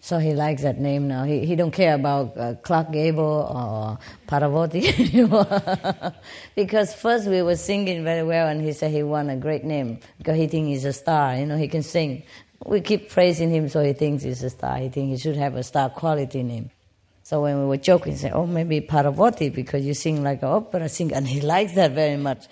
[0.00, 1.24] So he likes that name now.
[1.24, 6.14] He, he don't care about uh, Clark Gable or Pavarotti anymore.
[6.54, 9.98] because first we were singing very well and he said he won a great name
[10.18, 12.22] because he thinks he's a star, you know, he can sing.
[12.64, 14.78] We keep praising him so he thinks he's a star.
[14.78, 16.70] He thinks he should have a star quality name.
[17.28, 20.88] So when we were joking, said, oh, maybe Paravati because you sing like an opera
[20.88, 21.14] singer.
[21.14, 22.46] And he likes that very much.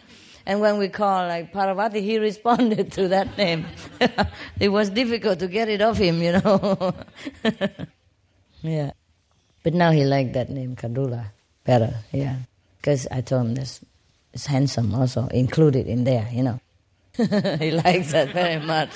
[0.47, 3.67] And when we call like Parvati, he responded to that name.
[4.61, 6.95] it was difficult to get it off him, you know.
[8.63, 8.93] yeah.
[9.65, 11.27] But now he liked that name, Kadula,
[11.65, 12.37] better, yeah.
[12.77, 13.81] Because I told him this
[14.33, 16.61] is handsome also, included in there, you know.
[17.17, 18.91] he likes that very much.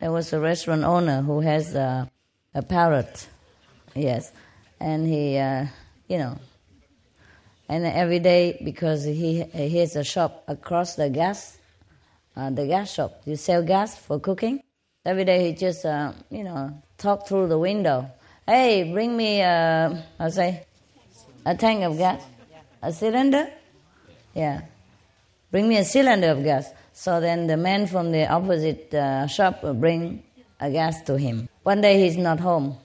[0.00, 2.10] there was a restaurant owner who has a,
[2.54, 3.26] a parrot,
[3.94, 4.30] yes.
[4.78, 5.64] And he, uh,
[6.08, 6.38] you know,
[7.72, 11.56] and every day because he he has a shop across the gas,
[12.36, 13.22] uh, the gas shop.
[13.24, 14.62] You sell gas for cooking.
[15.06, 18.10] Every day he just uh, you know talk through the window.
[18.46, 20.66] Hey, bring me a I say
[21.46, 22.22] a tank of gas,
[22.82, 23.48] a cylinder.
[24.34, 24.60] Yeah,
[25.50, 26.68] bring me a cylinder of gas.
[26.92, 30.22] So then the man from the opposite uh, shop will bring
[30.60, 31.48] a gas to him.
[31.62, 32.76] One day he's not home,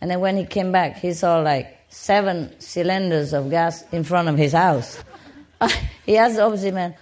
[0.00, 4.28] and then when he came back, he saw like seven cylinders of gas in front
[4.28, 5.02] of his house.
[6.04, 6.94] he asked the opposite man,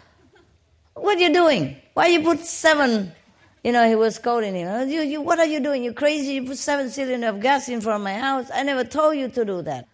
[0.94, 1.76] What are you doing?
[1.94, 3.12] Why you put seven?
[3.64, 4.88] You know, he was scolding him.
[4.88, 5.82] You, you, what are you doing?
[5.82, 6.34] You crazy?
[6.34, 8.50] You put seven cylinders of gas in front of my house?
[8.52, 9.88] I never told you to do that.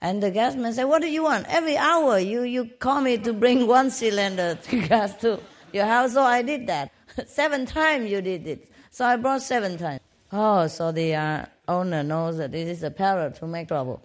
[0.00, 1.46] And the gas man said, What do you want?
[1.48, 5.40] Every hour you, you call me to bring one cylinder of gas to
[5.72, 6.12] your house.
[6.12, 6.92] So I did that.
[7.26, 8.70] seven times you did it.
[8.90, 10.00] So I brought seven times.
[10.32, 14.02] Oh, so the uh, owner knows that this is a parrot to make trouble.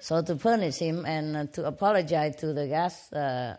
[0.00, 3.56] So to punish him and uh, to apologize to the gas uh,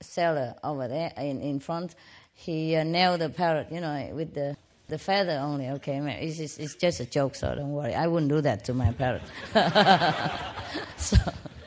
[0.00, 1.94] seller over there in, in front,
[2.32, 4.56] he uh, nailed the parrot, you know, with the,
[4.88, 5.68] the feather only.
[5.68, 7.94] Okay, it's just, it's just a joke, so don't worry.
[7.94, 9.22] I wouldn't do that to my parrot.
[10.96, 11.16] so,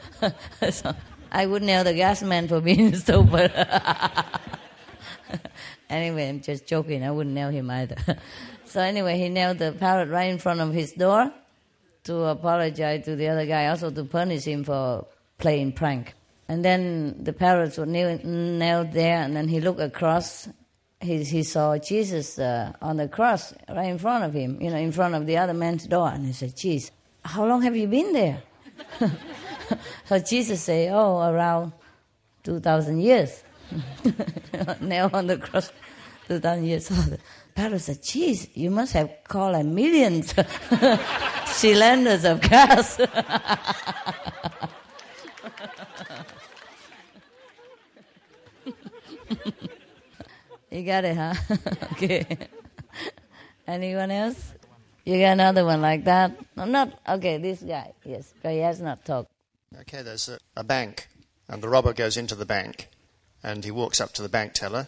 [0.71, 0.95] so
[1.31, 3.51] I would nail the gas man for being stupid.
[5.87, 7.03] anyway, I'm just joking.
[7.03, 8.17] I wouldn't nail him either.
[8.65, 11.31] so anyway, he nailed the parrot right in front of his door
[12.04, 16.14] to apologize to the other guy, also to punish him for playing prank.
[16.47, 20.49] And then the parrots were nailed there, and then he looked across.
[20.99, 24.78] He, he saw Jesus uh, on the cross right in front of him, you know,
[24.78, 26.10] in front of the other man's door.
[26.10, 26.91] And he said, Geez,
[27.24, 28.41] how long have you been there?
[30.06, 31.74] so Jesus said, Oh, around
[32.43, 33.43] 2,000 years.
[34.82, 35.72] nailed on the cross,
[36.28, 36.88] 2,000 years.
[36.88, 36.95] So
[37.56, 40.34] parrot said, Geez, you must have called a millions
[41.45, 42.99] cylinders of gas.
[50.70, 51.34] you got it, huh?
[51.93, 52.26] okay.
[53.68, 54.54] Anyone else?
[55.06, 56.32] You got another one like that?
[56.56, 57.38] No, not okay.
[57.38, 59.30] This guy, yes, but he has not talked.
[59.82, 61.08] Okay, there's a, a bank,
[61.47, 62.89] and the robber goes into the bank,
[63.41, 64.88] and he walks up to the bank teller,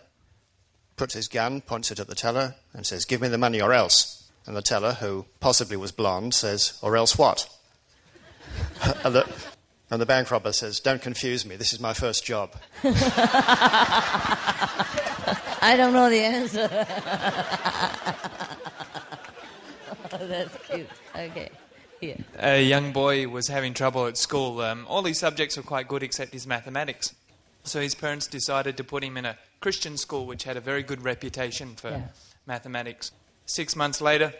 [0.97, 3.73] puts his gun, points it at the teller, and says, "Give me the money or
[3.73, 7.49] else." And the teller, who possibly was blonde, says, Or else what?
[9.03, 9.27] and, the,
[9.89, 12.53] and the bank robber says, Don't confuse me, this is my first job.
[15.61, 16.69] I don't know the answer.
[20.13, 20.87] oh, that's cute.
[21.15, 21.49] Okay.
[22.01, 22.17] Yeah.
[22.37, 24.61] A young boy was having trouble at school.
[24.61, 27.15] Um, all his subjects were quite good except his mathematics.
[27.63, 30.83] So his parents decided to put him in a Christian school which had a very
[30.83, 32.01] good reputation for yeah.
[32.45, 33.11] mathematics
[33.45, 34.33] six months later,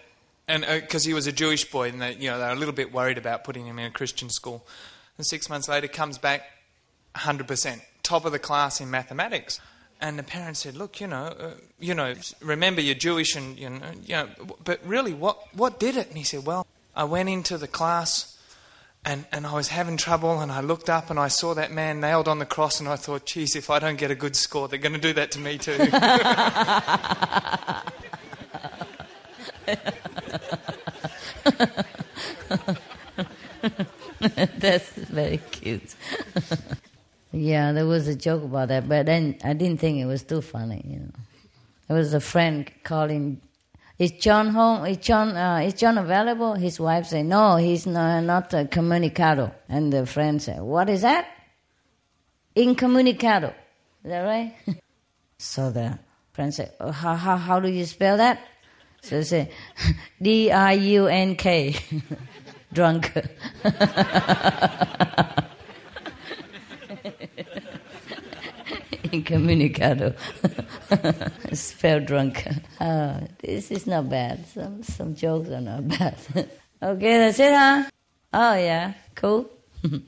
[0.48, 2.56] and because uh, he was a Jewish boy, and they, you know they were a
[2.56, 4.66] little bit worried about putting him in a Christian school.
[5.18, 6.42] And six months later, comes back
[7.16, 9.62] 100%, top of the class in mathematics.
[10.02, 13.70] And the parents said, "Look, you know, uh, you know, remember you're Jewish, and you
[13.70, 14.30] know, you know,
[14.64, 18.35] but really, what what did it?" And he said, "Well, I went into the class,
[19.08, 22.00] And, and I was having trouble, and I looked up and I saw that man
[22.00, 24.68] nailed on the cross, and I thought, geez, if I don't get a good score,
[24.68, 25.78] they're going to do that to me too.
[34.58, 35.94] That's very cute.
[37.32, 40.42] yeah, there was a joke about that, but then I didn't think it was too
[40.42, 40.82] funny.
[40.84, 41.12] You know,
[41.88, 43.40] there was a friend calling.
[43.98, 44.86] Is John home?
[44.86, 45.36] Is John?
[45.36, 46.56] Uh, is John available?
[46.56, 51.02] His wife said, "No, he's not, not a comunicado." And the friend said, "What is
[51.02, 51.28] that?"
[52.56, 53.54] Incommunicado.
[54.04, 54.56] Is that right?
[55.38, 56.00] so the
[56.32, 58.40] friend said, oh, how, how, how do you spell that?
[59.02, 59.52] So they say,
[60.22, 61.76] D R U N K.
[62.74, 63.12] Drunk.
[69.24, 70.14] Incommunicado.
[71.54, 72.46] Spell drunk.
[72.80, 74.46] Uh, this is not bad.
[74.54, 76.16] Some some jokes are not bad.
[76.82, 77.84] okay, that's it, huh?
[78.34, 79.46] Oh yeah, cool.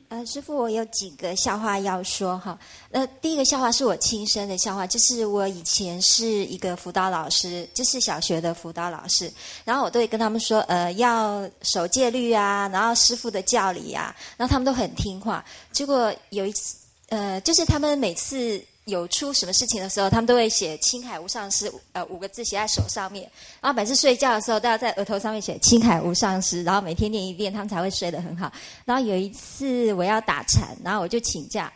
[0.09, 2.57] 呃，师傅，我有几个笑话要说哈。
[2.89, 9.31] 呃，第一个笑话是我亲身的笑话，就是我以前是一个辅导老师，就是小学的辅导老师，
[9.63, 15.45] 然后我都会跟他们说，呃，要守戒律啊，然后师傅的教理啊，然后他们都很听话。
[15.71, 16.77] 结果有一次，
[17.09, 18.59] 呃，就是他们每次。
[18.87, 23.29] 有出什么事情的时候，他们都会写“青海无上师”呃五个字写在手上面，
[23.61, 28.51] 然后每次睡觉的时候都要在额头上面写“青海无上师”，然后每天念一遍，他们才会睡得很好。
[28.85, 31.71] 然后有一次我要打禅，然后我就请假，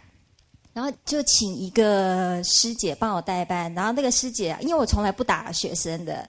[0.74, 3.74] 然后就请一个师姐帮我代班。
[3.74, 6.26] 然后那个师姐，因为我从来不打学生的，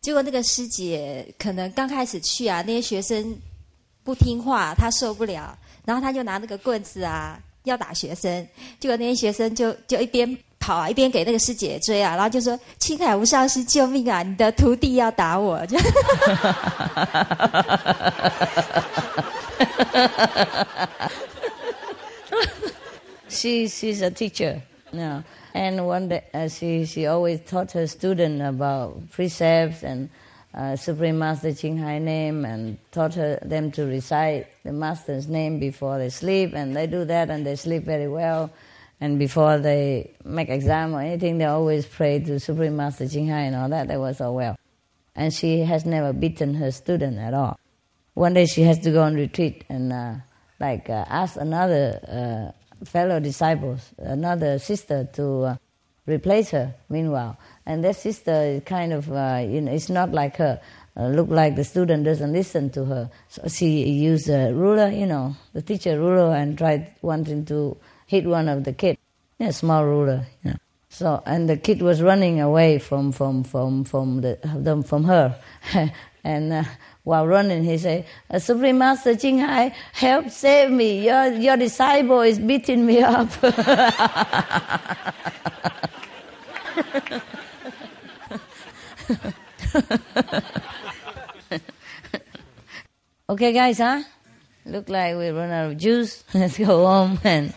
[0.00, 3.38] 结果那个师姐可能刚开始去啊，那些学生
[4.02, 7.40] 不听话，她受不了，然后她就拿那个棍子啊。
[7.66, 8.48] 要打学生，
[8.80, 14.22] 结果那些学生就就一边跑啊，一边给那个师姐追啊，然后就说：“青海无上师，救命啊！
[14.22, 15.78] 你的徒弟要打我。”就
[23.28, 24.60] she she's a teacher,
[24.92, 30.08] no, and one day uh, she she always taught her student about precepts and
[30.56, 35.60] uh, Supreme Master Ching Hai name and taught her, them to recite the Master's name
[35.60, 38.50] before they sleep, and they do that and they sleep very well.
[38.98, 43.40] And before they make exam or anything, they always pray to Supreme Master Ching Hai
[43.40, 43.88] and all that.
[43.88, 44.56] They was so well.
[45.14, 47.60] And she has never beaten her student at all.
[48.14, 50.14] One day she has to go on retreat and uh,
[50.58, 52.00] like uh, ask another
[52.80, 55.56] uh, fellow disciples, another sister to uh,
[56.06, 56.74] replace her.
[56.88, 60.60] Meanwhile, and that sister is kind of, uh, you know, it's not like her.
[60.96, 63.10] Uh, look like the student doesn't listen to her.
[63.28, 68.24] So she used a ruler, you know, the teacher ruler, and tried wanting to hit
[68.24, 68.98] one of the kids.
[69.38, 70.56] Yeah, small ruler, you know.
[70.88, 75.38] So and the kid was running away from from from from the from her,
[76.24, 76.64] and uh,
[77.02, 81.04] while running, he said, uh, "Supreme Master Ching Hai, help save me!
[81.04, 83.28] Your your disciple is beating me up."
[93.28, 94.02] okay, guys, huh?
[94.64, 96.24] Look like we run out of juice.
[96.34, 97.54] Let's go home and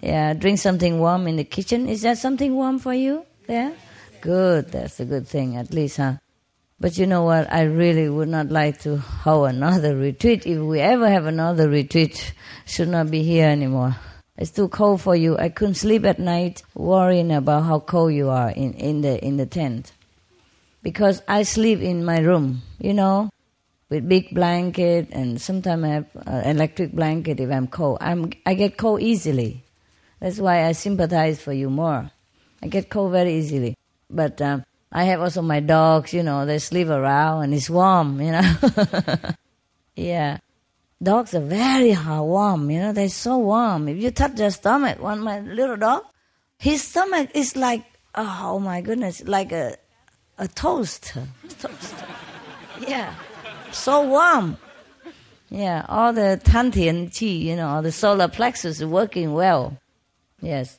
[0.00, 1.88] yeah, drink something warm in the kitchen.
[1.88, 3.24] Is that something warm for you?
[3.48, 3.72] Yeah,
[4.20, 4.70] good.
[4.70, 6.16] That's a good thing, at least, huh?
[6.78, 7.50] But you know what?
[7.52, 10.46] I really would not like to hold another retreat.
[10.46, 12.34] If we ever have another retreat,
[12.66, 13.96] should not be here anymore.
[14.36, 15.38] It's too cold for you.
[15.38, 19.36] I couldn't sleep at night worrying about how cold you are in, in the in
[19.36, 19.92] the tent
[20.82, 23.30] because I sleep in my room, you know,
[23.88, 27.98] with big blanket and sometimes I have uh, electric blanket if I'm cold.
[28.00, 29.64] I'm, I get cold easily.
[30.20, 32.10] That's why I sympathize for you more.
[32.62, 33.76] I get cold very easily.
[34.08, 38.20] But um, I have also my dogs, you know, they sleep around and it's warm,
[38.20, 38.54] you know.
[39.96, 40.38] yeah.
[41.02, 43.88] Dogs are very hot, warm, you know, they're so warm.
[43.88, 46.04] If you touch their stomach, one my little dog,
[46.58, 47.84] his stomach is like,
[48.14, 49.76] oh my goodness, like a
[50.38, 51.14] a toast.
[51.58, 51.94] toast.
[52.86, 53.14] Yeah,
[53.70, 54.56] so warm.
[55.50, 59.78] Yeah, all the Tantian Qi, you know, all the solar plexus working well.
[60.40, 60.78] Yes,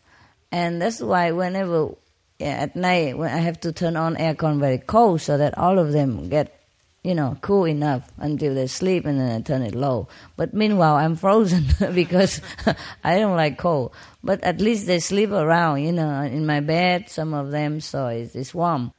[0.52, 1.96] and that's why whenever
[2.40, 5.80] yeah, at night when I have to turn on aircon very cold so that all
[5.80, 6.60] of them get
[7.04, 10.08] you know, cool enough until they sleep and then I turn it low.
[10.38, 12.42] But meanwhile, I'm frozen because
[13.04, 13.92] I don't like cold.
[14.24, 18.08] But at least they sleep around, you know, in my bed, some of them, so
[18.08, 18.94] it's, it's warm.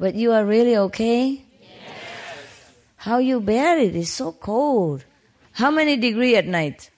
[0.00, 1.44] But you are really okay?
[1.60, 2.72] Yes.
[2.96, 3.88] How you bear it?
[3.88, 5.04] it is so cold.
[5.52, 6.90] How many degree at night?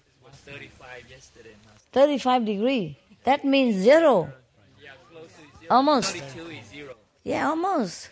[0.46, 1.50] 35 yesterday.
[1.90, 2.98] 35 degree.
[3.24, 4.32] That means zero.
[4.80, 5.70] Yeah, close to zero.
[5.70, 6.14] Almost.
[6.14, 6.94] 32 is zero.
[7.24, 8.08] Yeah, almost.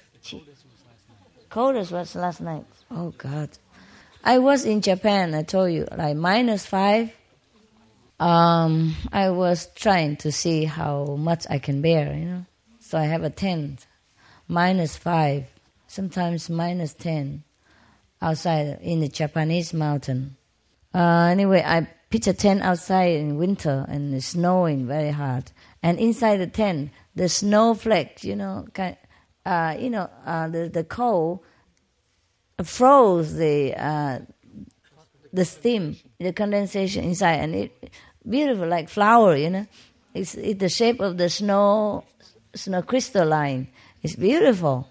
[1.49, 2.67] Coldest was last night.
[2.91, 3.51] Oh God.
[4.25, 7.13] I was in Japan, I told you, like minus five.
[8.19, 12.47] Um, I was trying to see how much I can bear, you know.
[12.81, 13.87] So I have a tent,
[14.51, 15.47] minus five,
[15.87, 17.45] sometimes minus ten,
[18.21, 20.37] outside in the Japanese mountain.
[20.93, 25.53] Uh, anyway, I pitch a tent outside in winter and it's snowing very hard.
[25.83, 28.97] And inside the tent, the snowflakes, you know, kind,
[29.47, 31.41] uh, you know, uh, the the cold
[32.63, 34.19] froze the uh,
[35.33, 37.91] the steam, the condensation inside, and it
[38.29, 39.67] beautiful like flower, you know.
[40.13, 42.05] It's, it's the shape of the snow
[42.55, 43.69] snow crystalline.
[44.03, 44.89] It's beautiful,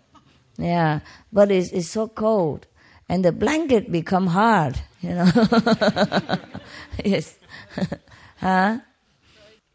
[0.57, 0.99] yeah.
[1.33, 2.67] But it's it's so cold,
[3.07, 5.29] and the blanket become hard, you know.
[7.05, 7.35] yes,
[8.37, 8.79] huh?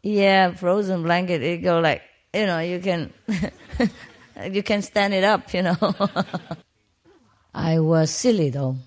[0.01, 1.41] Yeah, frozen blanket.
[1.41, 2.01] It go like
[2.33, 3.11] you know you can
[4.51, 5.77] you can stand it up, you know.
[7.53, 8.77] I was silly though.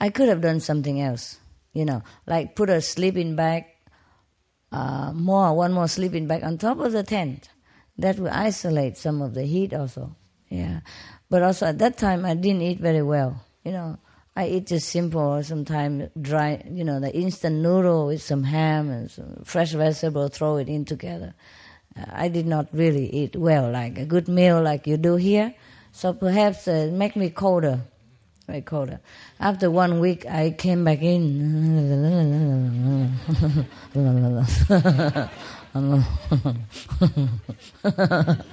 [0.00, 1.38] I could have done something else,
[1.72, 3.66] you know, like put a sleeping bag,
[4.72, 7.48] uh, more one more sleeping bag on top of the tent.
[7.98, 10.16] That will isolate some of the heat also.
[10.48, 10.80] Yeah,
[11.30, 13.42] but also at that time I didn't eat very well.
[13.64, 13.98] You know,
[14.34, 16.62] I eat just simple sometimes dry.
[16.70, 20.84] You know, the instant noodle with some ham and some fresh vegetable, throw it in
[20.84, 21.34] together.
[21.96, 25.54] Uh, I did not really eat well, like a good meal like you do here.
[25.92, 27.82] So perhaps uh, make me colder,
[28.46, 29.00] very colder.
[29.38, 33.12] After one week, I came back in.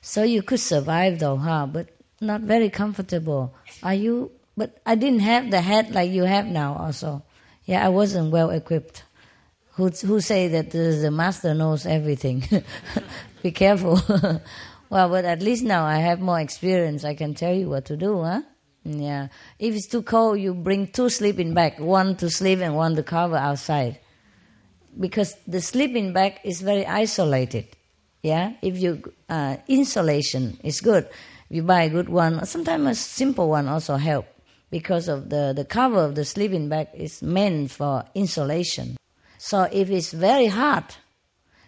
[0.00, 1.66] so you could survive though, huh?
[1.66, 1.88] But
[2.20, 3.54] not very comfortable.
[3.82, 4.32] Are you?
[4.56, 6.76] But I didn't have the head like you have now.
[6.76, 7.22] Also,
[7.64, 9.04] yeah, I wasn't well equipped.
[9.72, 12.44] Who who say that the, the master knows everything?
[13.42, 14.00] Be careful.
[14.88, 17.04] well, but at least now I have more experience.
[17.04, 18.40] I can tell you what to do, huh?
[18.84, 19.28] Yeah.
[19.58, 23.02] If it's too cold, you bring two sleeping bag, one to sleep and one to
[23.02, 23.98] cover outside.
[24.98, 27.66] Because the sleeping bag is very isolated.
[28.22, 28.54] Yeah.
[28.62, 31.08] If you uh, insulation is good,
[31.50, 34.26] you buy a good one, sometimes a simple one also help
[34.70, 38.96] because of the the cover of the sleeping bag is meant for insulation.
[39.38, 40.96] So if it's very hot,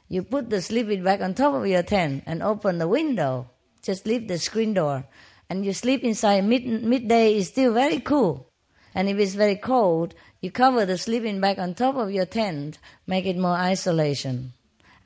[0.09, 3.51] you put the sleeping bag on top of your tent and open the window.
[3.82, 5.05] Just leave the screen door
[5.48, 8.51] and you sleep inside mid, midday is still very cool.
[8.94, 12.79] And if it's very cold, you cover the sleeping bag on top of your tent,
[13.07, 14.53] make it more isolation.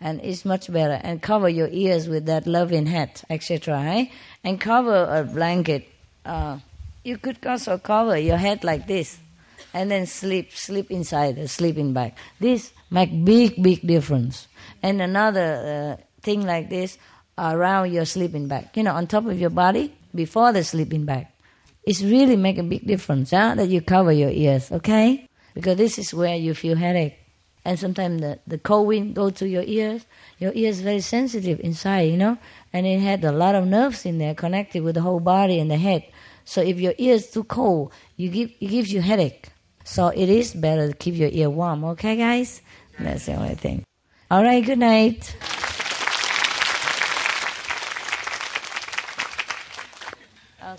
[0.00, 0.98] And it's much better.
[1.02, 3.80] And cover your ears with that loving hat, etc.
[3.82, 4.06] Eh?
[4.42, 5.88] And cover a blanket.
[6.24, 6.58] Uh,
[7.04, 9.18] you could also cover your head like this.
[9.74, 12.14] And then sleep, sleep inside the sleeping bag.
[12.40, 14.48] This make big, big difference.
[14.82, 16.98] And another uh, thing like this
[17.38, 18.68] around your sleeping bag.
[18.74, 21.26] You know, on top of your body, before the sleeping bag.
[21.84, 23.54] It's really make a big difference huh?
[23.54, 25.26] that you cover your ears, okay?
[25.54, 27.16] Because this is where you feel headache.
[27.64, 30.06] And sometimes the, the cold wind go to your ears.
[30.38, 32.38] Your ears very sensitive inside, you know?
[32.72, 35.70] And it had a lot of nerves in there connected with the whole body and
[35.70, 36.04] the head.
[36.44, 39.48] So if your ears too cold, you give, it gives you headache.
[39.84, 42.62] So it is better to keep your ear warm, okay guys?
[42.98, 43.84] That's the only thing.
[44.30, 45.36] All right, good night.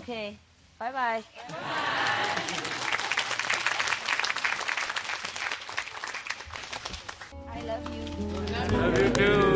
[0.00, 0.38] Okay.
[0.82, 1.22] Bye bye.
[7.54, 8.02] I love you.
[8.56, 9.51] I love you too.